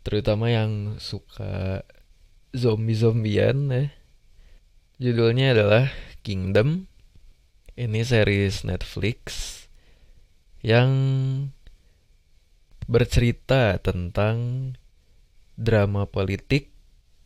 terutama 0.00 0.48
yang 0.48 0.96
suka 0.98 1.84
zombie-zombian 2.54 3.70
ya. 3.70 3.84
Judulnya 5.00 5.56
adalah 5.56 5.88
Kingdom. 6.20 6.90
Ini 7.80 8.04
series 8.04 8.68
Netflix 8.68 9.16
yang 10.60 10.92
bercerita 12.84 13.80
tentang 13.80 14.36
drama 15.56 16.04
politik 16.04 16.68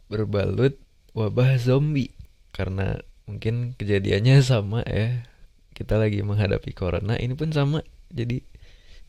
berbalut 0.06 0.78
wabah 1.16 1.58
zombie. 1.58 2.14
Karena 2.54 2.94
mungkin 3.26 3.74
kejadiannya 3.74 4.38
sama 4.46 4.86
ya. 4.86 5.26
Kita 5.74 5.98
lagi 5.98 6.22
menghadapi 6.22 6.70
corona 6.70 7.18
ini 7.18 7.34
pun 7.34 7.50
sama. 7.50 7.82
Jadi 8.14 8.38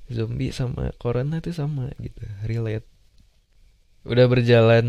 zombie 0.09 0.49
sama 0.49 0.89
corona 0.97 1.37
itu 1.37 1.53
sama 1.53 1.93
gitu. 2.01 2.25
Relate. 2.49 2.89
Udah 4.05 4.25
berjalan 4.25 4.87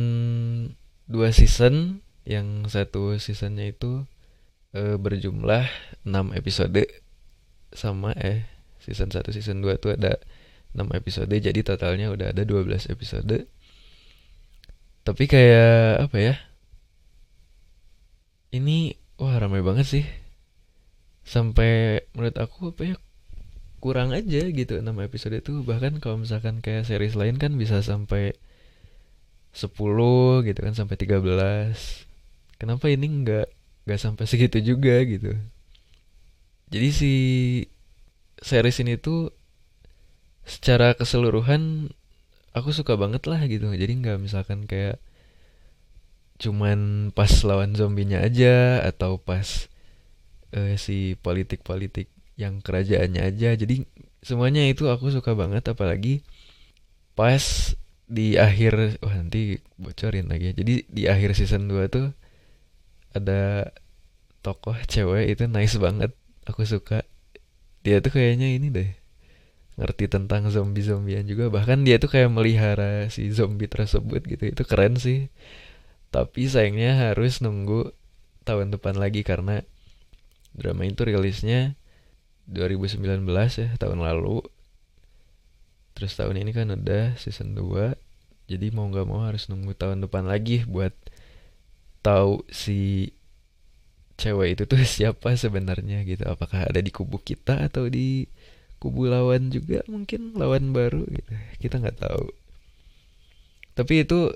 dua 1.06 1.30
season 1.30 2.02
yang 2.26 2.66
satu 2.66 3.14
seasonnya 3.22 3.70
itu 3.70 4.02
e, 4.74 4.98
berjumlah 4.98 5.70
6 6.02 6.34
episode 6.34 6.82
sama 7.70 8.10
eh 8.18 8.46
season 8.82 9.14
1 9.14 9.22
season 9.30 9.62
2 9.62 9.78
tuh 9.78 9.94
ada 9.94 10.18
6 10.74 10.82
episode 10.98 11.30
jadi 11.30 11.60
totalnya 11.62 12.10
udah 12.10 12.34
ada 12.34 12.42
12 12.42 12.90
episode. 12.90 13.46
Tapi 15.06 15.24
kayak 15.30 16.10
apa 16.10 16.18
ya 16.18 16.34
ini 18.50 18.98
wah 19.22 19.38
ramai 19.38 19.62
banget 19.62 19.86
sih. 19.86 20.04
Sampai 21.26 22.02
menurut 22.14 22.36
aku 22.38 22.74
apa 22.74 22.82
ya 22.82 22.96
kurang 23.78 24.10
aja 24.10 24.42
gitu 24.50 24.82
6 24.82 24.86
episode 25.06 25.38
itu 25.38 25.62
bahkan 25.62 26.02
kalau 26.02 26.18
misalkan 26.18 26.58
kayak 26.58 26.82
series 26.88 27.14
lain 27.14 27.38
kan 27.38 27.54
bisa 27.54 27.78
sampai 27.86 28.34
10 29.56 30.44
gitu 30.44 30.60
kan 30.60 30.74
sampai 30.76 31.00
13 31.00 31.16
kenapa 32.60 32.92
ini 32.92 33.06
nggak 33.24 33.48
nggak 33.88 34.00
sampai 34.00 34.24
segitu 34.28 34.58
juga 34.60 35.00
gitu? 35.06 35.32
Jadi 36.68 36.88
si 36.90 37.12
series 38.42 38.82
ini 38.82 38.98
tuh 38.98 39.30
secara 40.42 40.92
keseluruhan 40.98 41.94
aku 42.52 42.74
suka 42.74 42.98
banget 42.98 43.24
lah 43.30 43.40
gitu. 43.46 43.70
Jadi 43.70 43.92
nggak 44.02 44.18
misalkan 44.18 44.66
kayak 44.66 44.98
cuman 46.36 47.10
pas 47.16 47.30
lawan 47.46 47.72
zombinya 47.72 48.20
aja 48.20 48.84
atau 48.84 49.16
pas 49.16 49.70
uh, 50.52 50.74
si 50.76 51.16
politik-politik 51.22 52.10
yang 52.34 52.60
kerajaannya 52.60 53.22
aja. 53.22 53.54
Jadi 53.54 53.86
semuanya 54.20 54.66
itu 54.66 54.90
aku 54.90 55.14
suka 55.14 55.32
banget 55.38 55.64
apalagi 55.70 56.26
pas 57.14 57.72
di 58.06 58.38
akhir 58.38 59.02
wah 59.02 59.14
nanti 59.18 59.58
bocorin 59.76 60.30
lagi 60.30 60.50
ya. 60.50 60.62
Jadi 60.62 60.74
di 60.86 61.02
akhir 61.10 61.34
season 61.34 61.66
2 61.66 61.90
tuh 61.90 62.06
ada 63.12 63.74
tokoh 64.40 64.78
cewek 64.86 65.34
itu 65.34 65.44
nice 65.50 65.76
banget 65.76 66.14
aku 66.46 66.62
suka. 66.62 67.02
Dia 67.82 67.98
tuh 68.02 68.14
kayaknya 68.14 68.54
ini 68.54 68.70
deh 68.70 68.90
ngerti 69.76 70.08
tentang 70.08 70.48
zombie-zombian 70.48 71.26
juga. 71.28 71.50
Bahkan 71.50 71.84
dia 71.84 71.98
tuh 71.98 72.08
kayak 72.08 72.30
melihara 72.32 73.10
si 73.12 73.28
zombie 73.34 73.68
tersebut 73.68 74.22
gitu 74.24 74.54
itu 74.54 74.62
keren 74.62 74.96
sih. 74.96 75.28
Tapi 76.14 76.46
sayangnya 76.46 77.10
harus 77.10 77.42
nunggu 77.42 77.92
tahun 78.46 78.70
depan 78.70 78.96
lagi 78.96 79.26
karena 79.26 79.66
drama 80.54 80.86
itu 80.86 81.02
rilisnya 81.02 81.74
2019 82.46 83.02
ya 83.58 83.68
tahun 83.76 83.98
lalu 84.00 84.46
terus 85.96 86.12
tahun 86.14 86.36
ini 86.44 86.52
kan 86.52 86.68
udah 86.68 87.16
season 87.16 87.56
2 87.56 87.96
jadi 88.46 88.70
mau 88.70 88.86
nggak 88.86 89.06
mau 89.08 89.26
harus 89.26 89.50
nunggu 89.50 89.74
tahun 89.74 90.06
depan 90.06 90.28
lagi 90.28 90.62
buat 90.68 90.94
tahu 92.06 92.46
si 92.46 93.10
cewek 94.14 94.54
itu 94.56 94.62
tuh 94.64 94.80
siapa 94.96 95.34
sebenarnya 95.36 96.02
gitu. 96.06 96.22
Apakah 96.26 96.70
ada 96.70 96.80
di 96.80 96.90
kubu 96.90 97.20
kita 97.20 97.66
atau 97.66 97.86
di 97.90 98.26
kubu 98.78 99.10
lawan 99.10 99.52
juga? 99.52 99.82
Mungkin 99.86 100.38
lawan 100.38 100.70
baru 100.70 101.02
gitu. 101.10 101.32
Kita 101.60 101.82
nggak 101.82 101.98
tahu. 102.00 102.26
Tapi 103.76 103.94
itu 104.06 104.32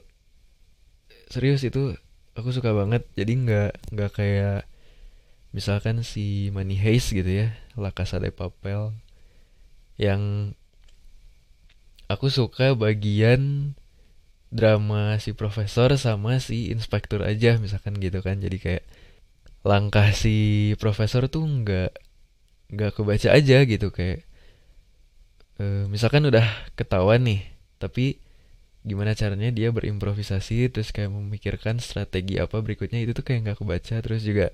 serius 1.33 1.65
itu 1.65 1.97
aku 2.37 2.53
suka 2.53 2.75
banget. 2.77 3.07
Jadi 3.15 3.33
nggak 3.47 3.95
nggak 3.95 4.11
kayak 4.11 4.69
misalkan 5.51 6.07
si 6.07 6.51
Money 6.55 6.79
Heist 6.79 7.11
gitu 7.11 7.27
ya 7.27 7.59
La 7.75 7.91
Casa 7.91 8.23
Papel 8.23 8.95
yang 9.99 10.55
aku 12.11 12.27
suka 12.27 12.75
bagian 12.75 13.73
drama 14.51 15.15
si 15.23 15.31
profesor 15.31 15.95
sama 15.95 16.43
si 16.43 16.75
inspektur 16.75 17.23
aja 17.23 17.55
misalkan 17.63 17.95
gitu 18.03 18.19
kan. 18.27 18.43
Jadi 18.43 18.59
kayak 18.59 18.85
langkah 19.63 20.11
si 20.11 20.75
profesor 20.83 21.31
tuh 21.31 21.47
nggak 21.47 21.93
nggak 22.75 22.93
kebaca 22.99 23.29
aja 23.31 23.63
gitu 23.67 23.95
kayak 23.95 24.27
uh, 25.63 25.87
misalkan 25.87 26.27
udah 26.27 26.47
ketahuan 26.79 27.23
nih 27.27 27.43
tapi 27.83 28.23
gimana 28.81 29.13
caranya 29.13 29.53
dia 29.53 29.69
berimprovisasi 29.71 30.73
terus 30.73 30.91
kayak 30.91 31.13
memikirkan 31.13 31.79
strategi 31.79 32.41
apa 32.41 32.59
berikutnya 32.65 33.05
itu 33.05 33.13
tuh 33.15 33.23
kayak 33.23 33.41
nggak 33.47 33.59
kebaca. 33.63 33.97
Terus 34.03 34.23
juga 34.27 34.51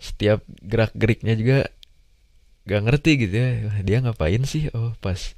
setiap 0.00 0.44
gerak 0.64 0.92
geriknya 0.92 1.34
juga 1.36 1.58
gak 2.68 2.82
ngerti 2.84 3.12
gitu 3.26 3.34
ya. 3.34 3.50
Dia 3.82 3.98
ngapain 4.04 4.42
sih? 4.46 4.70
Oh 4.74 4.92
pas 5.02 5.34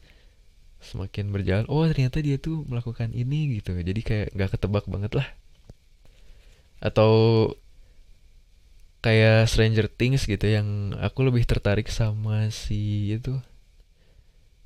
semakin 0.79 1.35
berjalan 1.35 1.67
oh 1.67 1.83
ternyata 1.91 2.23
dia 2.23 2.39
tuh 2.39 2.63
melakukan 2.67 3.11
ini 3.15 3.59
gitu. 3.59 3.75
Jadi 3.79 4.01
kayak 4.03 4.29
nggak 4.35 4.51
ketebak 4.59 4.85
banget 4.87 5.13
lah. 5.19 5.29
Atau 6.79 7.13
kayak 9.03 9.47
Stranger 9.47 9.87
Things 9.91 10.27
gitu 10.27 10.47
yang 10.47 10.95
aku 10.99 11.27
lebih 11.27 11.47
tertarik 11.47 11.87
sama 11.91 12.51
si 12.51 13.15
itu 13.15 13.39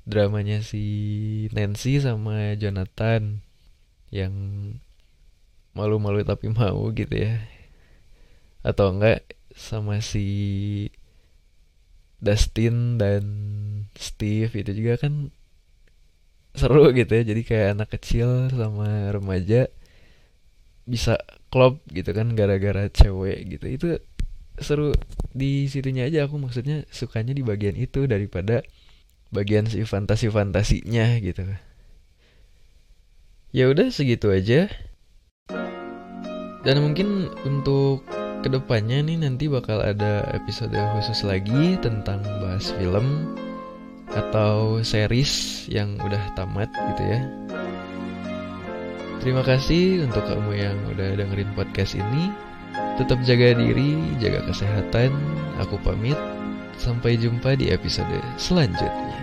dramanya 0.03 0.59
si 0.59 0.83
Nancy 1.55 2.03
sama 2.03 2.57
Jonathan 2.59 3.39
yang 4.11 4.33
malu-malu 5.73 6.21
tapi 6.25 6.49
mau 6.53 6.89
gitu 6.93 7.13
ya. 7.13 7.41
Atau 8.61 8.93
enggak 8.93 9.25
sama 9.53 10.01
si 10.01 10.89
Dustin 12.23 12.95
dan 12.97 13.25
Steve 13.99 14.53
itu 14.55 14.71
juga 14.71 14.95
kan 14.97 15.29
seru 16.53 16.93
gitu 16.93 17.09
ya 17.09 17.23
jadi 17.25 17.41
kayak 17.41 17.67
anak 17.77 17.89
kecil 17.97 18.53
sama 18.53 19.09
remaja 19.09 19.73
bisa 20.83 21.17
klop 21.47 21.79
gitu 21.91 22.11
kan 22.11 22.35
gara-gara 22.35 22.89
cewek 22.91 23.57
gitu. 23.57 23.65
Itu 23.69 23.87
seru 24.59 24.93
di 25.33 25.65
situnya 25.65 26.05
aja 26.07 26.29
aku 26.29 26.37
maksudnya 26.37 26.85
sukanya 26.93 27.33
di 27.33 27.41
bagian 27.41 27.73
itu 27.73 28.05
daripada 28.05 28.61
bagian 29.33 29.65
si 29.65 29.81
fantasi 29.81 30.29
fantasinya 30.29 31.17
gitu. 31.23 31.47
Ya 33.53 33.69
udah 33.69 33.89
segitu 33.93 34.33
aja. 34.33 34.69
Dan 36.63 36.79
mungkin 36.79 37.27
untuk 37.43 38.07
ke 38.43 38.47
depannya 38.51 39.03
nih 39.03 39.17
nanti 39.23 39.47
bakal 39.51 39.83
ada 39.83 40.27
episode 40.31 40.75
khusus 40.95 41.27
lagi 41.27 41.75
tentang 41.79 42.23
bahas 42.43 42.71
film 42.75 43.35
atau 44.13 44.81
series 44.85 45.65
yang 45.69 45.97
udah 46.01 46.21
tamat 46.37 46.69
gitu 46.69 47.03
ya. 47.05 47.19
Terima 49.23 49.39
kasih 49.39 50.03
untuk 50.03 50.27
kamu 50.27 50.51
yang 50.59 50.77
udah 50.91 51.15
dengerin 51.15 51.51
podcast 51.55 51.95
ini. 51.95 52.27
Tetap 52.99 53.23
jaga 53.23 53.55
diri 53.55 53.95
jaga 54.19 54.43
kesehatan. 54.51 55.15
Aku 55.63 55.79
pamit. 55.79 56.19
Sampai 56.75 57.15
jumpa 57.15 57.55
di 57.55 57.71
episode 57.71 58.19
selanjutnya. 58.35 59.15